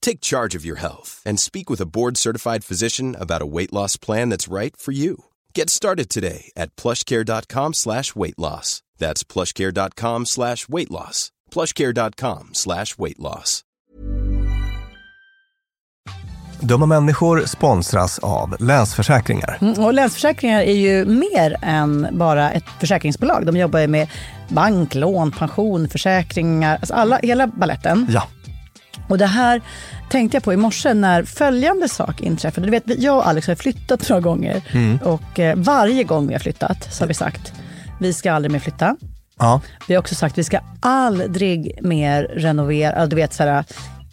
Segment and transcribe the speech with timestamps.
[0.00, 3.96] Take charge of your health and speak with a board-certified physician about a weight loss
[3.96, 5.24] plan that's right for you.
[5.54, 8.82] Get started today at plushcare.com slash weight loss.
[8.98, 11.30] That's plushcare.com slash weight loss.
[11.50, 13.64] plushcare.com slash weight loss.
[16.62, 19.58] Dumma människor sponsras av Länsförsäkringar.
[19.60, 23.46] Mm, och Länsförsäkringar är ju mer än bara ett försäkringsbolag.
[23.46, 24.08] De jobbar ju med
[24.48, 28.06] bank, lån, pension, försäkringar, alltså alla, hela balletten.
[28.10, 28.22] Ja.
[29.10, 29.60] Och det här
[30.10, 32.66] tänkte jag på i morse när följande sak inträffade.
[32.66, 34.62] Du vet, jag och Alex har flyttat några gånger
[35.04, 37.52] och eh, varje gång vi har flyttat så har vi sagt
[38.00, 38.96] vi ska aldrig mer flytta.
[39.38, 39.60] Ja.
[39.88, 43.06] Vi har också sagt vi ska aldrig mer renovera.
[43.06, 43.64] Du vet, så här,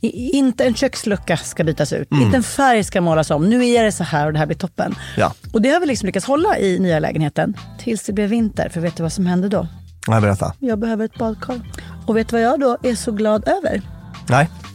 [0.02, 2.08] inte en kökslucka ska bytas ut.
[2.12, 3.50] Inte en färg ska målas om.
[3.50, 4.96] Nu är det så här och det här blir toppen.
[5.18, 5.34] Ja.
[5.54, 8.70] Och det har vi liksom lyckats hålla i nya lägenheten tills det blev vinter.
[8.70, 9.68] För vet du vad som hände då?
[10.08, 10.54] Nej, berätta.
[10.60, 11.62] Jag behöver ett badkar.
[12.06, 13.82] Och vet du vad jag då är så glad över?
[14.30, 14.50] Nej.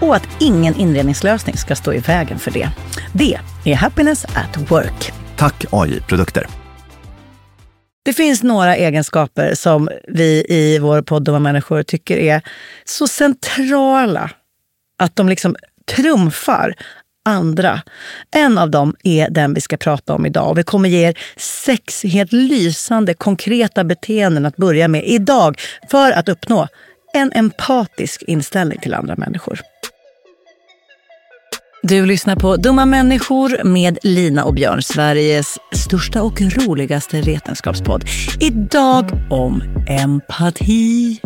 [0.00, 2.70] och att ingen inredningslösning ska stå i vägen för det.
[3.12, 5.12] Det är Happiness at Work.
[5.36, 6.46] Tack AI Produkter.
[8.02, 12.42] Det finns några egenskaper som vi i vår podd Dumma människor tycker är
[12.84, 14.30] så centrala
[14.98, 15.56] att de liksom
[15.96, 16.74] trumfar
[17.24, 17.82] andra.
[18.34, 20.50] En av dem är den vi ska prata om idag.
[20.50, 25.60] Och vi kommer ge er sex helt lysande konkreta beteenden att börja med idag
[25.90, 26.68] för att uppnå
[27.14, 29.60] en empatisk inställning till andra människor.
[31.82, 38.04] Du lyssnar på Dumma människor med Lina och Björn, Sveriges största och roligaste vetenskapspodd.
[38.40, 41.20] Idag om empati.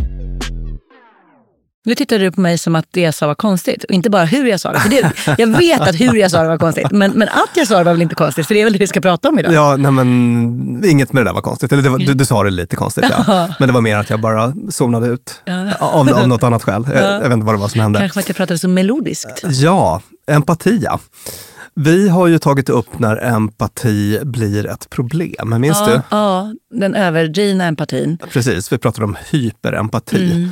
[1.87, 3.85] Nu tittar du på mig som att det jag sa var konstigt.
[3.85, 4.81] Och inte bara hur jag sa det.
[4.81, 6.91] För det jag vet att hur jag sa det var konstigt.
[6.91, 8.47] Men, men att jag sa det var väl inte konstigt?
[8.47, 9.53] För det är väl det vi ska prata om idag?
[9.53, 11.73] Ja, nej men inget med det där var konstigt.
[11.73, 13.49] Eller var, du, du sa det lite konstigt, ja.
[13.59, 15.43] Men det var mer att jag bara zonade ut.
[15.79, 16.89] Av, av något annat skäl.
[16.95, 17.99] Jag, jag vet inte vad det var som hände.
[17.99, 19.43] Kanske att jag pratade så melodiskt.
[19.43, 21.01] Ja, empati ja.
[21.75, 25.61] Vi har ju tagit upp när empati blir ett problem.
[25.61, 26.01] Minns ja, du?
[26.11, 28.19] Ja, den överdrivna empatin.
[28.33, 30.33] Precis, vi pratade om hyperempati.
[30.33, 30.51] Mm.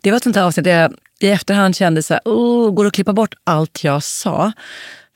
[0.00, 2.84] Det var ett sånt här avsnitt där jag i efterhand kände så här, oh, går
[2.84, 4.52] det att klippa bort allt jag sa?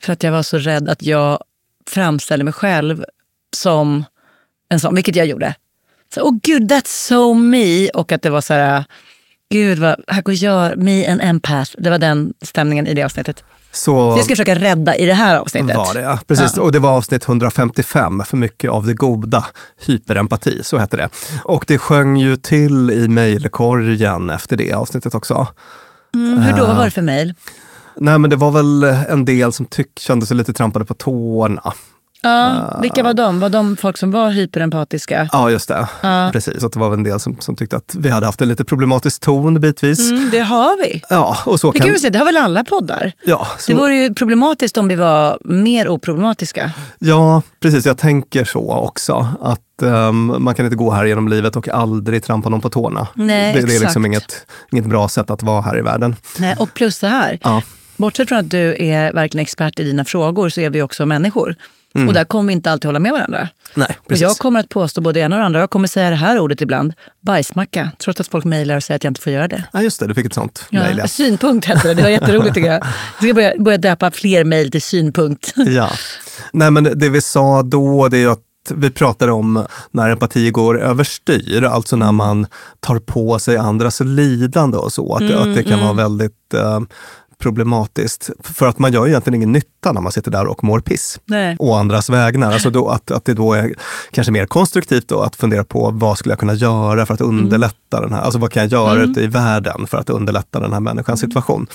[0.01, 1.43] För att jag var så rädd att jag
[1.89, 3.05] framställde mig själv
[3.55, 4.05] som
[4.69, 5.55] en sån, vilket jag gjorde.
[6.13, 7.89] Så, oh gud, that's so me.
[7.89, 8.83] Och att det var så här,
[9.51, 11.71] gud vad, här går jag, me and empath.
[11.77, 13.43] Det var den stämningen i det avsnittet.
[13.71, 15.77] Så, så jag ska försöka rädda i det här avsnittet.
[15.77, 16.19] Var det, ja.
[16.27, 16.61] Precis, ja.
[16.61, 19.45] och det var avsnitt 155, För mycket av det goda,
[19.85, 21.09] hyperempati, så hette det.
[21.43, 25.47] Och det sjöng ju till i mejlkorgen efter det avsnittet också.
[26.15, 26.65] Mm, hur då?
[26.65, 27.33] Vad var det för mejl?
[27.95, 31.73] Nej men det var väl en del som tyck, kände sig lite trampade på tårna.
[32.21, 33.39] Ja, uh, vilka var de?
[33.39, 35.29] Var de folk som var hyperempatiska?
[35.31, 35.87] Ja, just det.
[36.03, 36.31] Uh.
[36.31, 38.65] Precis, att det var en del som, som tyckte att vi hade haft en lite
[38.65, 40.11] problematisk ton bitvis.
[40.11, 41.01] Mm, det har vi.
[41.09, 43.11] Ja, och så det kan vi säga, det har väl alla poddar?
[43.25, 43.71] Ja, så...
[43.71, 46.71] Det vore ju problematiskt om vi var mer oproblematiska.
[46.99, 47.85] Ja, precis.
[47.85, 49.27] Jag tänker så också.
[49.41, 53.07] Att um, man kan inte gå här genom livet och aldrig trampa någon på tårna.
[53.13, 56.15] Nej, det, det är liksom inget, inget bra sätt att vara här i världen.
[56.39, 57.39] Nej, och plus det här.
[57.43, 57.61] Ja.
[57.97, 61.55] Bortsett från att du är verkligen expert i dina frågor så är vi också människor.
[61.97, 62.07] Mm.
[62.07, 63.49] Och där kommer vi inte alltid hålla med varandra.
[63.75, 64.25] Nej, precis.
[64.25, 65.59] Och jag kommer att påstå både det ena och det andra.
[65.59, 69.03] Jag kommer säga det här ordet ibland, bajsmacka, trots att folk mejlar och säger att
[69.03, 69.63] jag inte får göra det.
[69.73, 70.07] Ja, just det.
[70.07, 70.97] Du fick ett sånt ja, mejl.
[70.97, 71.07] Ja.
[71.07, 71.93] Synpunkt hette det.
[71.93, 72.83] Det var jätteroligt tycker jag.
[73.21, 75.53] Jag ska börja, börja döpa fler mejl till synpunkt.
[75.55, 75.89] Ja.
[76.51, 78.43] Nej, men det vi sa då, det är att
[78.75, 82.47] vi pratade om när empati går överstyr, alltså när man
[82.79, 85.15] tar på sig andras lidande och så.
[85.15, 85.85] Att, mm, att det kan mm.
[85.85, 86.79] vara väldigt uh,
[87.39, 88.29] problematiskt.
[88.39, 91.19] För att man gör egentligen ingen nytta när man sitter där och mår piss.
[91.25, 91.55] Nej.
[91.59, 92.51] Å andras vägnar.
[92.53, 93.75] Alltså då, att, att det då är
[94.11, 97.39] kanske mer konstruktivt då, att fundera på vad skulle jag kunna göra för att mm.
[97.39, 98.09] underlätta mm.
[98.09, 99.11] den här, alltså vad kan jag göra mm.
[99.11, 101.31] ute i världen för att underlätta den här människans mm.
[101.31, 101.67] situation.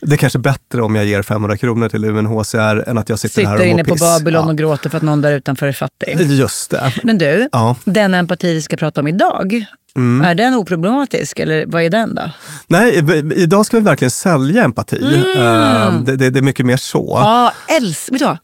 [0.00, 3.34] Det är kanske bättre om jag ger 500 kronor till UNHCR än att jag sitter,
[3.34, 4.00] sitter här och inne mår piss.
[4.00, 4.50] på Babylon ja.
[4.50, 6.20] och gråter för att någon där utanför är fattig.
[6.20, 6.92] Just det.
[7.02, 7.76] Men du, ja.
[7.84, 9.66] den empati vi ska prata om idag,
[9.96, 10.26] Mm.
[10.26, 12.30] Är den oproblematisk eller vad är den då?
[12.66, 13.04] Nej,
[13.36, 14.96] idag ska vi verkligen sälja empati.
[14.96, 15.94] Mm.
[15.94, 17.16] Uh, det, det, det, är mycket mer så.
[17.20, 18.38] Ja, äls vet du vad?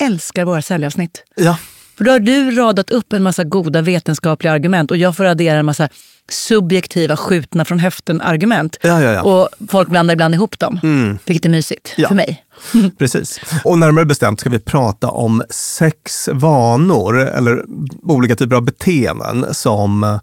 [0.00, 1.22] älskar våra säljavsnitt.
[1.36, 1.56] Ja.
[2.00, 5.58] För då har du radat upp en massa goda vetenskapliga argument och jag får addera
[5.58, 5.88] en massa
[6.28, 8.76] subjektiva, skjutna från höften-argument.
[8.82, 9.22] Ja, ja, ja.
[9.22, 11.18] Och folk blandar ibland ihop dem, mm.
[11.24, 12.44] vilket är mysigt för mig.
[12.98, 13.40] Precis.
[13.64, 17.64] Och närmare bestämt ska vi prata om sex vanor eller
[18.02, 20.18] olika typer av beteenden som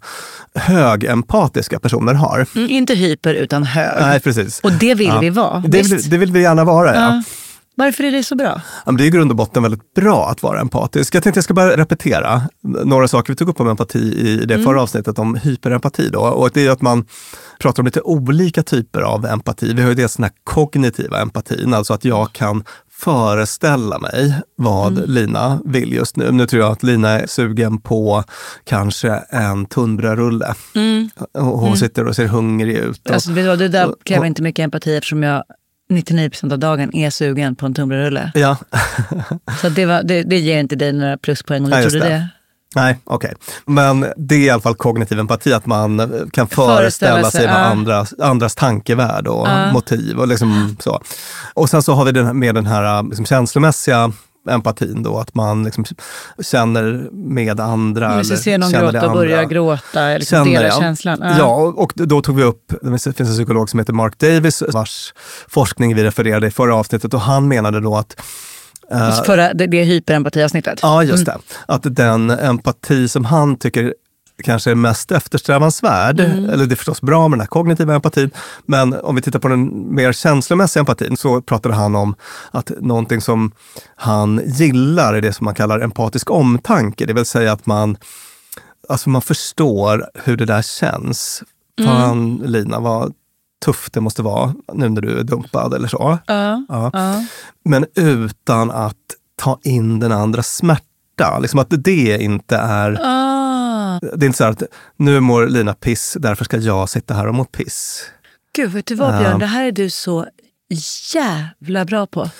[0.54, 2.46] högempatiska personer har.
[2.54, 4.00] Mm, inte hyper utan hög.
[4.00, 4.60] Nej, precis.
[4.60, 5.60] Och det vill vi vara.
[5.66, 7.22] Det vill, det vill, vi gärna vara, ja.
[7.78, 8.60] Varför är det så bra?
[8.86, 11.14] Det är i grund och botten väldigt bra att vara empatisk.
[11.14, 14.54] Jag tänkte jag ska bara repetera några saker vi tog upp om empati i det
[14.54, 14.66] mm.
[14.66, 16.08] förra avsnittet om hyperempati.
[16.08, 16.20] Då.
[16.20, 17.06] Och det är att man
[17.58, 19.74] pratar om lite olika typer av empati.
[19.74, 24.92] Vi har ju dels den här kognitiva empatin, alltså att jag kan föreställa mig vad
[24.92, 25.10] mm.
[25.10, 26.32] Lina vill just nu.
[26.32, 28.24] Nu tror jag att Lina är sugen på
[28.64, 30.54] kanske en tunnbrödsrulle.
[30.74, 31.10] Mm.
[31.34, 31.76] Hon mm.
[31.76, 33.08] sitter och ser hungrig ut.
[33.08, 35.44] Och, alltså, det där kräver inte mycket empati eftersom jag
[35.88, 38.32] 99 procent av dagen är sugen på en tunnbrödsrulle.
[38.34, 38.56] Ja.
[39.60, 42.08] så det, var, det, det, ger inte dig några pluspoäng om du trodde det.
[42.08, 42.28] det.
[42.74, 43.34] Nej, okej.
[43.36, 43.74] Okay.
[43.74, 47.70] Men det är i alla fall kognitiv empati, att man kan föreställa, sig, sig uh.
[47.70, 49.72] andras, andras tankevärld och uh.
[49.72, 50.18] motiv.
[50.18, 51.00] och liksom så.
[51.54, 54.12] Och sen så har vi den, med den här liksom, känslomässiga
[54.48, 55.84] empatin då, att man liksom
[56.42, 58.12] känner med andra.
[58.12, 61.18] Eller ser någon gråta och börjar gråta, liksom känner, delar känslan.
[61.22, 61.38] Ja.
[61.38, 65.14] ja, och då tog vi upp, det finns en psykolog som heter Mark Davis vars
[65.48, 68.20] forskning vi refererade i förra avsnittet och han menade då att
[68.92, 70.78] Uh, Förra, det, det hyperempatiavsnittet?
[70.82, 71.40] Ja, just mm.
[71.48, 71.72] det.
[71.72, 73.94] Att den empati som han tycker
[74.42, 76.50] kanske är mest eftersträvansvärd, mm.
[76.50, 78.30] eller det är förstås bra med den här kognitiva empatin,
[78.66, 82.14] men om vi tittar på den mer känslomässiga empatin så pratade han om
[82.50, 83.52] att någonting som
[83.96, 87.96] han gillar är det som man kallar empatisk omtanke, det vill säga att man,
[88.88, 91.42] alltså man förstår hur det där känns.
[91.80, 91.90] Mm.
[91.90, 93.14] Fan Lina, vad
[93.64, 96.10] tufft det måste vara nu när du är dumpad eller så.
[96.10, 96.90] Uh, ja.
[96.94, 97.22] Uh.
[97.64, 98.94] Men utan att
[99.36, 101.38] ta in den andra smärta.
[101.40, 102.90] Liksom att det inte är...
[102.90, 103.37] Uh.
[104.00, 104.62] Det är inte så att
[104.96, 108.04] nu mår Lina piss, därför ska jag sitta här och må piss.
[108.52, 109.38] Gud, vet du vad Björn?
[109.38, 110.26] Det här är du så
[111.14, 112.30] jävla bra på.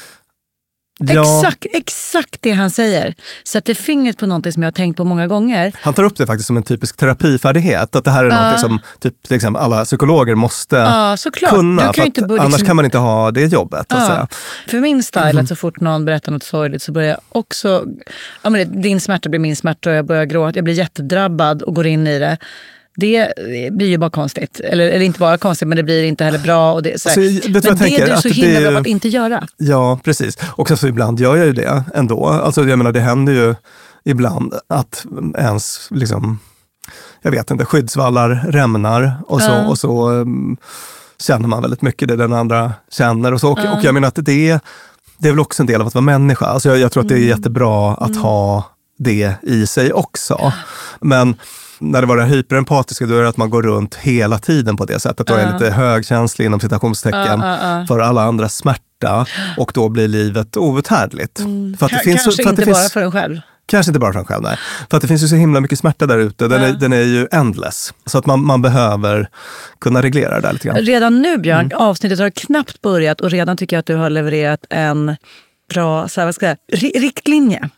[1.01, 1.39] Ja.
[1.41, 3.15] Exakt, exakt det han säger.
[3.45, 5.73] Sätter fingret på någonting som jag har tänkt på många gånger.
[5.83, 7.97] Han tar upp det faktiskt som en typisk terapifärdighet.
[7.97, 8.51] Att det här är Ja.
[8.51, 11.51] något som typ, till exempel alla psykologer måste såklart.
[11.53, 11.93] kunna.
[11.93, 13.87] Kan att börja annars liksom- kan man inte ha det jobbet.
[13.93, 14.29] Säga.
[14.69, 15.39] För min style, Mhm.
[15.43, 17.85] att så fort någon berättar något sorgligt så börjar jag också...
[18.43, 20.57] Ja, men det- din smärta blir min smärta och jag börjar gråta.
[20.59, 22.37] Jag blir jättedrabbad och går in i det.
[23.01, 23.33] Det
[23.73, 24.61] blir ju bara konstigt.
[24.61, 26.73] Eller, eller inte bara konstigt, men det blir inte heller bra.
[26.73, 27.09] Och det, så.
[27.09, 28.07] Alltså, jag men det tänker?
[28.07, 29.47] är du så det himla bra på att inte göra.
[29.57, 30.39] Ja, precis.
[30.57, 32.27] Och sen så ibland gör jag ju det ändå.
[32.27, 33.55] Alltså, jag menar, det händer ju
[34.05, 35.07] ibland att
[35.39, 36.39] ens, liksom,
[37.23, 39.69] jag vet inte, skyddsvallar rämnar och så, Ja.
[39.69, 40.57] och så um,
[41.21, 43.33] känner man väldigt mycket det den andra känner.
[43.35, 43.53] Och, så.
[43.53, 44.61] Och, och jag menar att det,
[45.19, 46.47] det är väl också en del av att vara människa.
[46.47, 48.65] Alltså, jag, jag tror att det är jättebra att ha
[48.99, 50.53] det i sig också.
[51.01, 51.37] Men
[51.79, 54.85] när det var här hyperempatiska, då är det att man går runt hela tiden på
[54.85, 55.27] det sättet.
[55.27, 57.41] Då är lite högkänslig inom citationstecken
[57.89, 59.27] för alla andras smärta
[59.59, 61.39] och då blir livet outhärdligt.
[61.79, 63.41] För att det finns, Kanske för att det inte finns, bara för en själv.
[63.67, 64.59] Kanske inte bara för en själv, nej.
[64.91, 66.49] För att det finns ju så himla mycket smärta där ute.
[66.49, 67.95] Den, är, den är ju endless.
[68.07, 69.29] Så att man, man behöver
[69.79, 70.77] kunna reglera det där lite grann.
[70.77, 71.79] Redan nu Björn, Mm.
[71.79, 75.17] avsnittet har knappt börjat och redan tycker jag att du har levererat en
[75.75, 76.57] bra så här, vad ska jag,
[76.95, 77.69] riktlinje.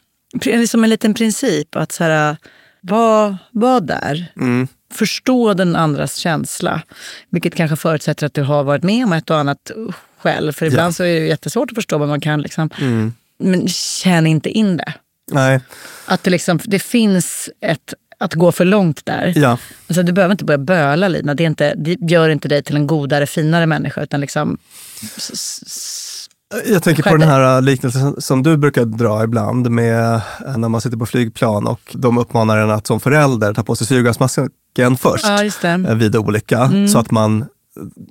[0.69, 1.77] Som en liten princip.
[1.77, 2.37] Att så här,
[2.81, 4.33] var, var där.
[4.37, 4.69] Mm.
[4.93, 6.83] Förstå den andras känsla.
[7.31, 9.71] Vilket kanske förutsätter att du har varit med om ett och annat
[10.19, 10.53] själv.
[10.53, 12.43] För ibland så är det jättesvårt att förstå vad man kan.
[12.43, 12.71] Liksom.
[12.81, 13.13] Mm.
[13.39, 14.95] Men känn inte in det.
[15.33, 15.61] Nej,
[16.07, 19.33] Att det, liksom, det finns ett att gå för långt där.
[19.37, 19.59] ja.
[19.87, 21.35] Alltså, du behöver inte börja böla Lina.
[21.35, 24.03] Det, är inte, det gör inte dig till en godare, finare människa.
[24.03, 24.59] Utan liksom,
[26.67, 30.81] Jag tänker på den här liknelsen som du brukar dra ibland med eh, när man
[30.81, 35.27] sitter på flygplan och de uppmanar en att som förälder ta på sig syrgasmasken först
[35.63, 37.45] ja, eh, vid olycka så att man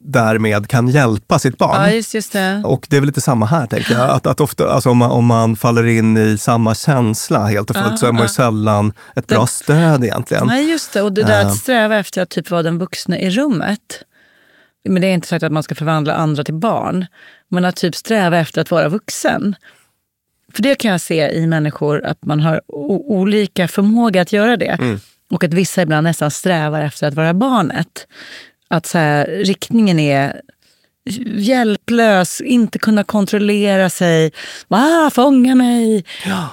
[0.03, 1.81] därmed kan hjälpa sitt barn.
[1.81, 2.61] Ja, just, just det.
[2.65, 4.09] Och det är väl lite samma här, tänker jag.
[4.09, 7.75] Att, att ofta, alltså om, man, om man faller in i samma känsla helt och
[7.75, 10.47] fullt så är man ju sällan ett bra stöd egentligen.
[10.47, 11.01] Nej, just det.
[11.01, 11.47] Och det där Ja.
[11.47, 14.03] att sträva efter att typ vara den vuxna i rummet.
[14.83, 17.05] Men det är inte sagt att man ska förvandla andra till barn.
[17.47, 19.55] Men att typ sträva efter att vara vuxen.
[20.53, 24.77] För det kan jag se i människor att man har olika förmåga att göra det.
[25.31, 28.07] Och att vissa ibland nästan strävar efter att vara barnet.
[28.67, 30.41] Att så här, riktningen är
[31.25, 34.31] hjälplös, inte kunna kontrollera sig.
[34.67, 36.05] Ah, fånga mig!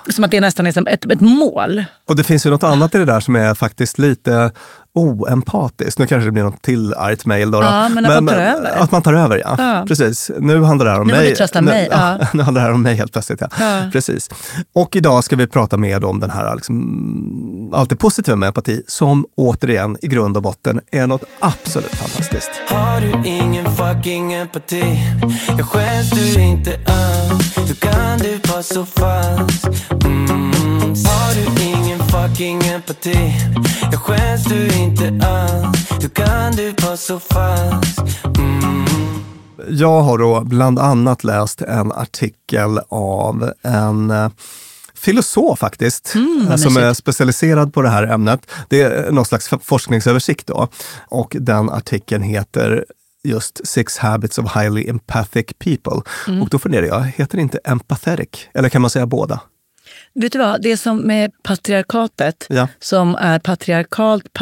[0.09, 1.85] Som att det nästan är som ett, ett mål.
[2.05, 4.51] Och det finns ju något annat i det där som är faktiskt lite
[4.97, 5.99] oempatiskt.
[5.99, 7.51] Nu kanske det blir något till argt mejl.
[7.53, 8.71] Ja, men att man tar över.
[8.77, 9.55] Att man tar över, ja.
[9.59, 9.85] Ja.
[9.89, 10.31] Precis.
[10.39, 11.37] Nu handlar det här om Nu mig.
[11.55, 12.19] nu, mig, ja.
[12.35, 13.41] nu handlar det här om mig helt plötsligt.
[13.41, 13.49] Ja.
[13.61, 13.91] Ja.
[13.93, 14.31] Precis.
[14.75, 18.83] Och idag ska vi prata mer om den här liksom, allt det positiva med empati
[18.87, 22.51] som återigen i grund och botten är något absolut fantastiskt.
[22.69, 24.99] Har du ingen fucking empati?
[25.59, 27.56] Jag skäms du inte an?
[27.81, 29.67] Kan du vara så falsk?
[30.05, 30.51] Mm.
[31.05, 33.33] Har du ingen fucking empati?
[33.93, 35.75] Jag skäms du inte an?
[36.01, 37.99] Hur kan du vara så falsk?
[38.39, 38.87] Mm.
[39.69, 44.29] Jag har då bland annat läst en artikel av en eh,
[44.95, 48.41] filosof faktiskt, Mm, vad som är specialiserad på det här ämnet.
[48.69, 50.69] Det är någon slags forskningsöversikt då.
[51.09, 52.85] Och den artikeln heter
[53.27, 56.01] just Six Habits of Highly Empathic People.
[56.29, 56.43] Mm.
[56.43, 58.29] Och då funderar jag, heter det inte empathetic?
[58.55, 59.41] Eller kan man säga båda?
[60.15, 62.69] Vet du vad, det är som med patriarkatet Ja.
[62.81, 64.33] som är patriarkalt,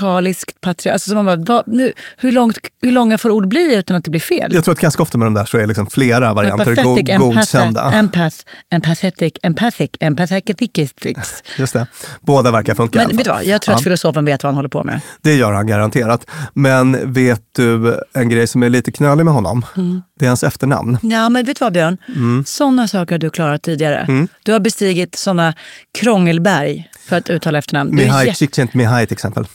[0.00, 3.74] patriarkaliskt, patriar alltså som man bara, vad, nu, hur, långt, hur långa får ord bli
[3.74, 4.54] utan att det blir fel?
[4.54, 7.80] Jag tror att ganska ofta med de där så är liksom flera varianter go- godkända.
[7.82, 8.36] empath- empath,
[8.70, 10.70] empathetic, empathic, empathetic.
[11.58, 11.86] Just det.
[12.20, 12.98] Båda verkar funka.
[12.98, 13.76] Men vet du vad, jag tror Ja.
[13.76, 15.00] att filosofen vet vad han håller på med.
[15.22, 16.26] Det gör han garanterat.
[16.54, 19.64] Men vet du en grej som är lite knölig med honom?
[19.76, 20.02] Mm.
[20.18, 20.98] Det är hans efternamn.
[21.02, 21.96] Ja, men vet du vad Björn?
[22.16, 22.44] Mm.
[22.46, 24.26] Sådana saker har du klarat tidigare.
[24.42, 25.54] Du har bestigit sådana
[25.98, 27.94] krångelberg för att uttala efternamn.
[27.94, 29.46] Mihai jätte- Csikszentmihalyi till exempel.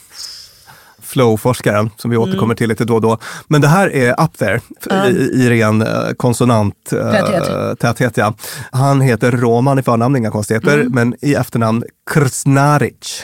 [1.14, 3.18] Flow-forskaren som vi återkommer till lite då och då.
[3.48, 5.06] Men det här är up there Ja.
[5.08, 8.10] i, i ren eh, konsonant eh.
[8.14, 8.34] Ja.
[8.70, 10.92] Han heter Roman i förnamn, inga konstigheter, Mm.
[10.92, 13.22] men i efternamn Krznaric.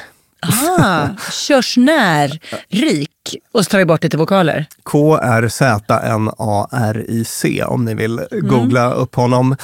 [0.78, 3.36] Ah, körsnär, rik.
[3.52, 4.66] Och så tar vi bort lite vokaler.
[4.82, 9.56] K-R-Z-N-A-R-I-C om ni vill googla upp honom.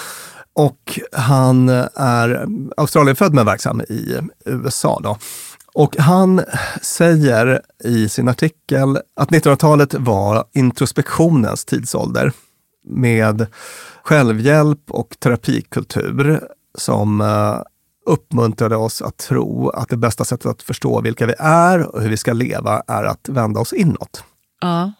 [0.54, 5.00] Och han är Australienfödd men verksam i USA.
[5.02, 5.18] Då.
[5.76, 6.44] Och han
[6.82, 12.32] säger i sin artikel att 1900-talet var introspektionens tidsålder
[12.84, 13.46] med
[14.02, 16.40] självhjälp och terapikultur
[16.78, 17.56] som eh,
[18.06, 22.08] uppmuntrade oss att tro att det bästa sättet att förstå vilka vi är och hur
[22.10, 24.24] vi ska leva är att vända oss inåt.
[24.60, 24.92] Ja.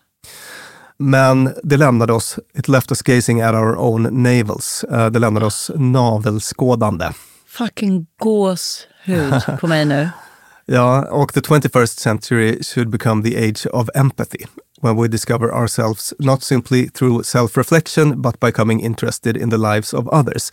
[0.99, 4.85] Men det lämnade oss, it left us gazing at our own navels.
[4.91, 7.09] Eh, Det lämnade oss navelskådande.
[7.49, 10.09] Fucking gåshud på mig nu.
[10.69, 14.45] Ja, och the 21st century should become the age of empathy.
[14.83, 19.95] When we discover ourselves not simply through self-reflection but by coming interested in the lives
[19.95, 20.53] of others.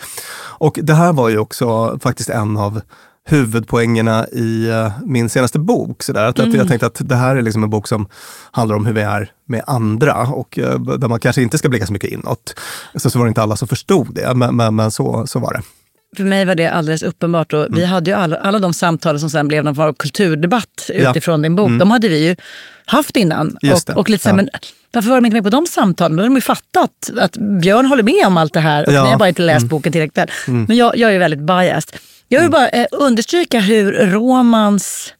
[0.60, 2.82] Och det här var ju också faktiskt en av
[3.26, 6.04] huvudpoängerna i eh, min senaste bok.
[6.04, 8.08] Så där, att, att jag tänkte att det här är liksom en bok som
[8.52, 11.86] handlar om hur vi är med andra och eh, där man kanske inte ska blicka
[11.86, 12.56] så mycket inåt.
[12.96, 15.54] Så, så var det inte alla som förstod det, men, men, men så, så var
[15.54, 15.62] det.
[16.18, 17.54] För mig var det alldeles uppenbart.
[17.54, 20.90] Och Vi hade ju alla, alla de samtal som sen blev någon form av kulturdebatt
[20.94, 21.10] Ja.
[21.12, 21.70] utifrån din bok.
[21.80, 22.36] De hade vi ju
[22.86, 23.58] haft innan.
[23.62, 23.90] Just.
[23.90, 24.44] Och, och lite så här, Ja.
[24.44, 24.50] men
[24.92, 26.18] varför var de inte med på de samtalen?
[26.18, 29.04] Då hade de ju fattat att Björn håller med om allt det här och Ja.
[29.04, 30.30] ni har bara inte läst boken tillräckligt väl.
[30.68, 31.96] Men jag, jag är väldigt biased.
[32.28, 35.14] Jag vill bara eh, understryka hur Romans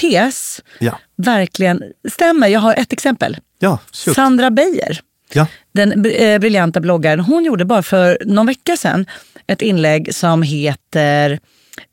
[0.00, 2.48] tes Ja, verkligen stämmer.
[2.48, 3.36] Jag har ett exempel.
[3.58, 3.78] ja.
[3.92, 5.00] Sandra Beijer
[5.34, 5.46] ja.
[5.72, 9.06] den eh, briljanta bloggaren, hon gjorde bara för någon vecka sedan
[9.46, 11.38] ett inlägg som heter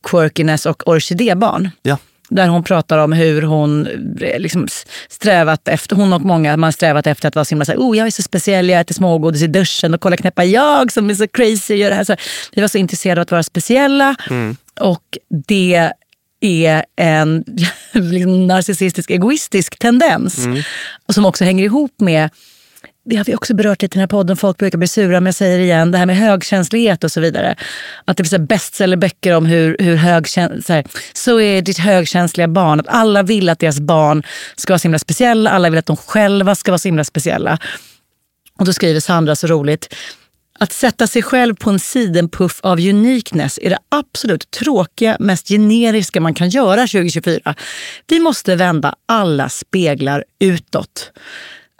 [0.03, 1.69] Quirkiness och orkidébarn.
[1.81, 1.97] ja.
[2.33, 3.87] Där hon pratar om hur hon
[4.21, 4.67] eh, liksom
[5.09, 8.07] strävat efter, hon och många, man strävat efter att vara så himla såhär, oh jag
[8.07, 11.27] är så speciell, jag äter smågodis i duschen och kolla knäppa jag som är så
[11.27, 11.75] crazy.
[11.75, 12.03] Gör det här.
[12.03, 12.15] Så
[12.51, 14.15] vi var så intresserade av att vara speciella
[14.79, 15.17] och
[15.47, 15.91] det
[16.41, 17.43] är en
[17.91, 20.47] liksom, narcissistisk, egoistisk tendens.
[21.07, 22.29] Och som också hänger ihop med
[23.05, 25.25] det har vi också berört lite i den här podden, folk brukar bli sura, men
[25.25, 27.55] jag säger det igen, det här med högkänslighet och så vidare.
[28.05, 32.79] Att det finns bestsellerböcker om hur, hur högkänsliga, så, här, så är ditt högkänsliga barn.
[32.79, 34.23] Att alla vill att deras barn
[34.55, 37.57] ska vara så himla speciella, alla vill att de själva ska vara så himla speciella.
[38.59, 39.95] Och då skriver Sandra så roligt.
[40.59, 46.21] Att sätta sig själv på en sidenpuff av uniqueness är det absolut tråkiga, mest generiska
[46.21, 47.55] man kan göra 2024.
[48.07, 51.11] Vi måste vända alla speglar utåt.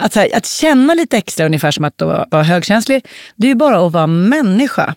[0.02, 3.06] Att, här, att känna lite extra, ungefär som att vara, vara högkänslig,
[3.36, 4.96] det är ju bara att vara människa.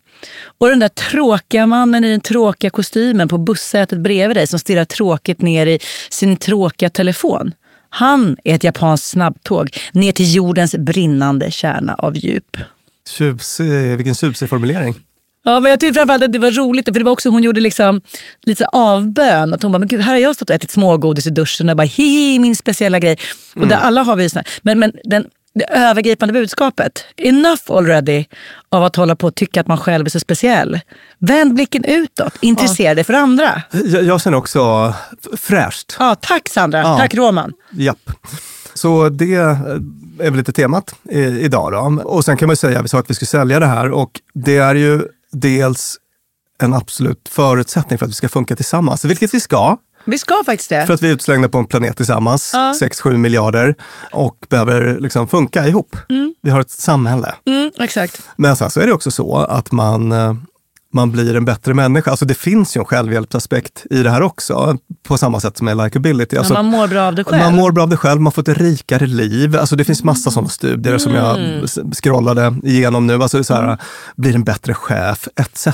[0.58, 4.84] Och den där tråkiga mannen i den tråkiga kostymen på bussätet bredvid dig som stirrar
[4.84, 5.78] tråkigt ner i
[6.10, 7.52] sin tråkiga telefon.
[7.88, 12.56] Han är ett japanskt snabbtåg ner till jordens brinnande kärna av djup.
[13.08, 14.94] Tjusig, vilken tjusig formulering.
[15.44, 17.60] Ja, men jag tyckte framförallt att det var roligt, för det var också hon gjorde
[17.60, 18.00] liksom
[18.42, 19.54] lite avbön.
[19.54, 21.76] Att hon bara, men gud, här har jag stått och ätit smågodis i duschen och
[21.76, 23.18] bara, hihi, min speciella grej.
[23.56, 28.24] Och där alla har vi såna, men, men den, det övergripande budskapet, enough already
[28.68, 30.80] av att hålla på och tycka att man själv är så speciell.
[31.18, 33.62] Vänd blicken utåt, intressera dig för andra.
[33.84, 34.94] Jag, jag känner också
[35.36, 35.96] fräscht.
[35.98, 36.96] Ja, tack Sandra, Ja.
[36.98, 37.52] tack Roman.
[37.72, 38.10] Japp.
[38.74, 39.48] Så det eh,
[40.18, 42.02] är väl lite temat i, idag då.
[42.04, 44.56] Och sen kan man säga, vi sa att vi skulle sälja det här och det
[44.56, 45.02] är ju
[45.34, 45.96] dels
[46.62, 49.76] en absolut förutsättning för att vi ska funka tillsammans, vilket vi ska.
[50.04, 50.86] Vi ska faktiskt det.
[50.86, 52.74] För att vi är utslängda på en planet tillsammans, Ja.
[52.80, 53.74] 6-7 miljarder,
[54.12, 55.96] och behöver liksom funka ihop.
[56.42, 57.34] Vi har ett samhälle.
[57.46, 58.22] Mm, exakt.
[58.36, 60.34] Men sen så är det också så att man, eh,
[60.94, 62.10] man blir en bättre människa.
[62.10, 64.76] Alltså det finns ju en självhjälpsaspekt i det här också,
[65.08, 66.36] på samma sätt som med likability.
[66.36, 67.42] Alltså, man mår bra av det själv.
[67.42, 69.56] man mår bra av det själv, man får ett rikare liv.
[69.56, 71.66] Alltså det finns massa sådana studier som jag Mm.
[71.92, 73.22] scrollade igenom nu.
[73.22, 73.78] Alltså så här,
[74.16, 75.68] blir en bättre chef, etc.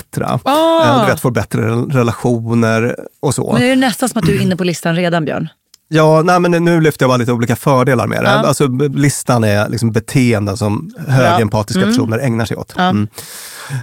[0.45, 0.85] Ah.
[0.85, 3.53] Eh, Du vet, får bättre rel- relationer och så.
[3.53, 5.49] Men är det nästan som att du är inne på listan redan Björn?
[5.93, 8.29] Ja, nej, men nu lyfter jag bara lite olika fördelar med det.
[8.31, 8.47] Ja.
[8.47, 12.77] Alltså, listan är liksom beteenden som högempatiska personer ägnar sig åt.
[12.79, 13.09] Mm.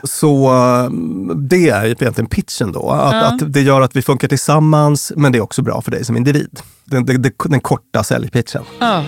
[0.04, 0.90] Så eh,
[1.36, 2.90] det är egentligen pitchen då.
[2.90, 3.22] Att, Ja.
[3.26, 6.18] att det gör att vi funkar tillsammans, men det är också bra för dig som
[6.18, 6.60] individ.
[6.86, 8.64] Den, den, den, korta säljpitchen.
[8.80, 9.04] Ja.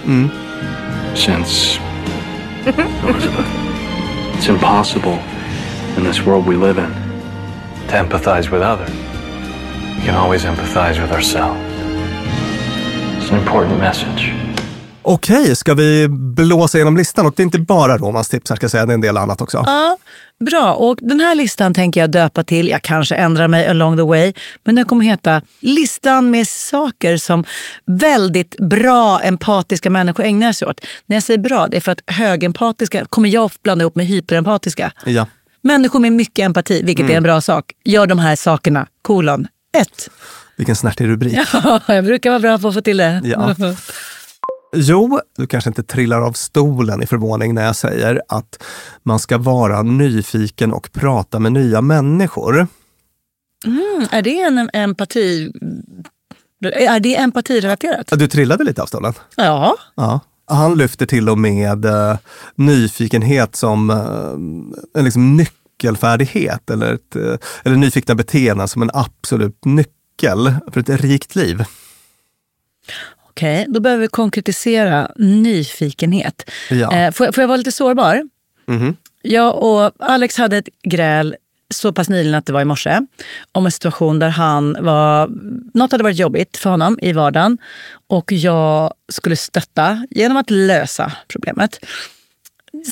[1.16, 1.80] since
[4.34, 5.20] it's impossible
[5.98, 6.92] in this world we live in
[7.88, 8.90] to empathize with others.
[10.00, 11.60] We can always empathize with ourselves.
[13.18, 14.34] It's an important message.
[15.12, 17.26] Okej, ska vi blåsa igenom listan?
[17.26, 19.42] Och det är inte bara Romans tips, ska jag säga, det är en del annat
[19.42, 19.64] också.
[19.66, 19.98] Ja,
[20.40, 20.74] bra.
[20.74, 24.34] Och den här listan tänker jag döpa till, jag kanske ändrar mig along the way,
[24.64, 27.44] men den kommer heta listan med saker som
[27.86, 30.82] väldigt bra empatiska människor ägnar sig åt.
[31.06, 34.06] När jag säger bra, det är för att högempatiska kommer jag ofta blanda ihop med
[34.06, 34.92] hyperempatiska.
[35.06, 35.26] Ja.
[35.62, 38.88] Människor med mycket empati, vilket är en bra sak, gör de här sakerna.
[39.02, 39.48] Kolon.
[39.78, 40.10] Ett.
[40.56, 41.40] Vilken snärtig rubrik.
[41.88, 43.22] jag brukar vara bra på att få till det.
[43.24, 43.56] Ja.
[44.72, 48.64] Jo, du kanske inte trillar av stolen i förvåning när jag säger att
[49.04, 52.68] man ska vara nyfiken och prata med nya människor.
[53.66, 55.52] Mm, är det en empati...
[56.66, 58.08] Är det empatirelaterat?
[58.12, 59.14] Du trillade lite av stolen?
[59.36, 59.76] Ja.
[59.96, 60.20] Ja.
[60.48, 62.18] Han lyfter till och med eh,
[62.56, 69.66] nyfikenhet som eh, en liksom nyckelfärdighet eller, ett, eh, eller nyfikna beteenden som en absolut
[69.66, 71.64] nyckel för ett rikt liv.
[73.40, 76.50] Okej, då behöver vi konkretisera nyfikenhet.
[76.70, 76.94] Ja.
[76.96, 78.22] Eh, får, jag- får jag vara lite sårbar?
[78.68, 78.96] Mhm.
[79.22, 81.36] Jag och Alex hade ett gräl
[81.74, 83.00] så pass nyligen att det var i morse
[83.52, 85.30] om en situation där han var...
[85.74, 87.58] Något hade varit jobbigt för honom i vardagen
[88.08, 91.80] och jag skulle stötta genom att lösa problemet.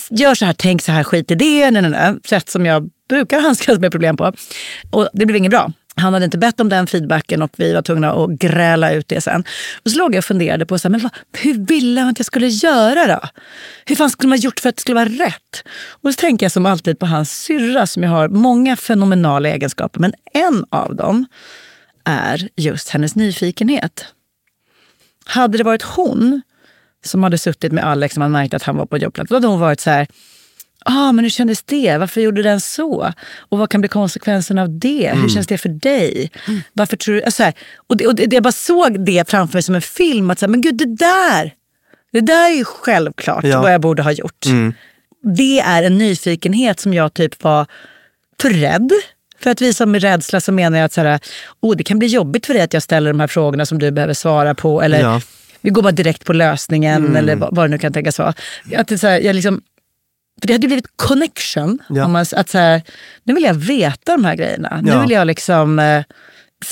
[0.10, 1.71] Gör så här, tänk så här, skit i det.
[1.71, 2.13] Nej, nej, nej.
[2.25, 4.34] Sätt som jag brukar handskas med problem på.
[4.91, 5.72] Och det blev inget bra.
[6.00, 9.22] Han hade inte bett om den feedbacken och vi var tvungna att gräla ut det
[9.22, 9.43] sen.
[9.84, 12.20] Och så låg jag och funderade på så här, men vad, hur ville han att
[12.20, 13.28] jag skulle göra då?
[13.86, 15.63] Hur fan skulle man gjort för att det skulle vara rätt?
[16.02, 20.00] Och så tänker jag som alltid på hans syrra som jag har många fenomenala egenskaper.
[20.00, 21.26] Men en av dem
[22.06, 24.06] är just hennes nyfikenhet.
[25.26, 26.41] Hade det varit hon
[27.06, 29.48] som hade suttit med Alex och man märkt att han var på jobbplats, då hade
[29.48, 30.08] hon varit så här,
[30.89, 31.97] ah, men hur kändes det?
[31.97, 33.13] Varför gjorde den så?
[33.50, 35.12] Och vad kan bli konsekvensen av det?
[35.15, 36.32] Hur känns det för dig?
[36.73, 37.23] Varför tror du...
[37.23, 37.54] alltså här,
[37.88, 40.32] och det, och det, jag bara såg det framför mig som en film.
[40.32, 41.54] Att så här, men gud, det där!
[42.12, 43.62] Det där är ju självklart Ja.
[43.62, 44.45] vad jag borde ha gjort.
[45.36, 47.65] Det är en nyfikenhet som jag typ var
[48.41, 48.91] för rädd.
[49.39, 51.19] För att visa med rädsla så menar jag att så här,
[51.62, 53.91] oh, det kan bli jobbigt för dig att jag ställer de här frågorna som du
[53.91, 54.82] behöver svara på.
[54.82, 55.21] Eller Ja.
[55.62, 58.34] vi går bara direkt på lösningen eller vad, vad det nu kan tänkas vara.
[58.78, 59.62] Att det, så här, jag liksom,
[60.41, 61.80] för det hade blivit connection.
[61.89, 62.06] Ja.
[62.06, 62.82] Om man, att så här,
[63.23, 64.80] nu vill jag veta de här grejerna.
[64.84, 65.02] Nu Ja.
[65.02, 66.04] vill jag liksom eh,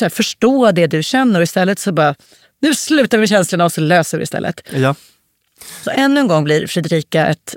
[0.02, 2.16] här, förstå det du känner och istället så bara,
[2.62, 4.62] nu slutar vi med känslorna och så löser vi istället.
[4.76, 4.96] Ja.
[5.84, 7.56] Så ännu en gång blir Fredrika ett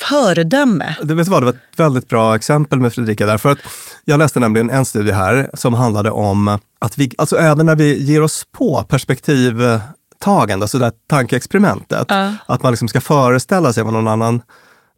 [0.00, 0.96] föredöme.
[1.02, 3.38] Du vet vad, det var ett väldigt bra exempel med Fredrika där.
[3.38, 3.58] För att
[4.04, 8.02] jag läste nämligen en studie här som handlade om att vi, alltså även när vi
[8.04, 12.32] ger oss på perspektivtagande, alltså det här tankeexperimentet, Ja.
[12.46, 14.42] att man liksom ska föreställa sig vad någon annan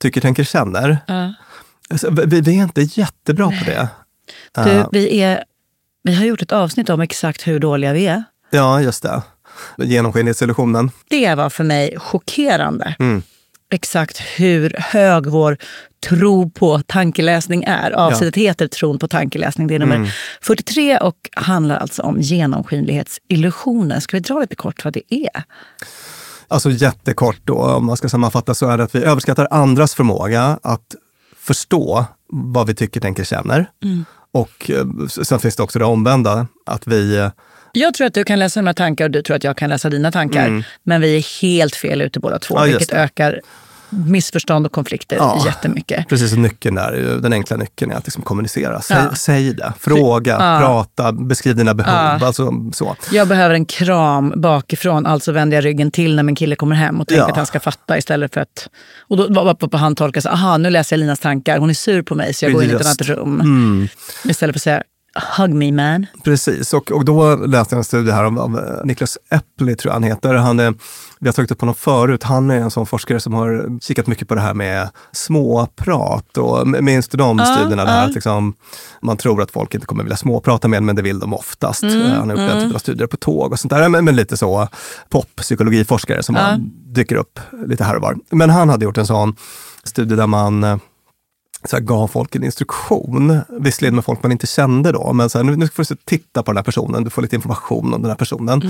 [0.00, 0.98] tycker, tänker, känner.
[1.90, 3.88] Alltså, vi, vi är inte jättebra på det.
[4.64, 4.88] Du, Ja.
[4.92, 5.44] vi, är,
[6.02, 8.24] vi har gjort ett avsnitt om exakt hur dåliga vi är.
[8.50, 9.22] Ja, just det.
[9.78, 10.90] Genomskinlighetsillusionen.
[11.10, 12.94] Det var för mig chockerande.
[12.98, 13.22] Mm.
[13.72, 15.56] Exakt hur hög vår
[16.08, 17.90] tro på tankeläsning är.
[17.90, 19.66] Avsnittet heter Tron på tankeläsning.
[19.66, 24.00] Det är nummer 43 och handlar alltså om genomskinlighetsillusionen.
[24.00, 25.42] Ska vi dra lite kort vad det är?
[26.48, 30.58] Alltså jättekort då, om man ska sammanfatta så är det att vi överskattar andras förmåga
[30.62, 30.94] att
[31.36, 33.70] förstå vad vi tycker, tänker, känner.
[34.32, 37.30] Och eh, sen finns det också det omvända, att vi eh,
[37.72, 39.90] Jag tror att du kan läsa mina tankar och du tror att jag kan läsa
[39.90, 40.66] dina tankar.
[40.82, 42.70] Men vi är helt fel ute båda två, Mm.
[42.70, 43.40] Ja, vilket ökar
[43.90, 45.42] missförstånd och konflikter Ja.
[45.46, 46.08] jättemycket.
[46.08, 48.80] Precis, och nyckeln där, den enkla nyckeln är att liksom kommunicera.
[48.80, 49.14] Säg, Ja.
[49.16, 50.58] säg det, fråga, Ja.
[50.60, 51.94] prata, beskriv dina behov.
[51.94, 52.26] Ja.
[52.26, 52.96] Alltså, så.
[53.12, 57.00] Jag behöver en kram bakifrån, alltså vänder jag ryggen till när min kille kommer hem
[57.00, 58.68] och tänker att han ska fatta istället för att...
[59.08, 61.74] Och då var på han tolkar så aha nu läser jag Linas tankar, hon är
[61.74, 63.00] sur på mig så jag går in i ett Just.
[63.00, 63.40] annat rum.
[63.40, 63.88] Mm.
[64.24, 64.82] Istället för att säga
[65.38, 66.06] hug me man.
[66.24, 69.90] Precis, och, och då läste jag en studie här om, av eh, Niklas Eppli, tror
[69.90, 70.34] jag han heter.
[70.34, 70.74] Han är,
[71.20, 72.22] vi har tagit upp honom förut.
[72.22, 76.38] Han är en sån forskare som har kikat mycket på det här med småprat.
[76.38, 77.84] Och, minns du de studierna?
[77.84, 78.02] där ja.
[78.02, 78.54] att liksom,
[79.02, 81.82] man tror att folk inte kommer vilja småprata med en, men det vill de oftast.
[81.82, 83.88] Mm, Eh, han har gjort den typen av studier på tåg och sånt där.
[83.88, 84.68] Men, men lite så
[85.08, 86.56] poppsykologiforskare som bara
[86.94, 88.16] dyker upp lite här och var.
[88.30, 89.36] Men han hade gjort en sån
[89.84, 90.76] studie där man eh,
[91.70, 95.38] så här, gav folk en instruktion, visserligen med folk man inte kände då, men så
[95.38, 98.02] här, nu, nu får du titta på den här personen, du får lite information om
[98.02, 98.62] den här personen.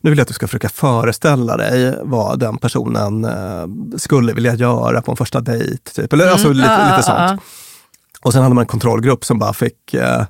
[0.00, 4.54] Nu vill jag att du ska försöka föreställa dig vad den personen eh, skulle vilja
[4.54, 5.90] göra på en första dejt.
[5.94, 6.12] Typ.
[6.12, 7.18] Eller, alltså, lite, Ja, lite ja, sånt.
[7.18, 7.38] ja.
[8.22, 10.22] Och sen hade man en kontrollgrupp som bara fick, eh,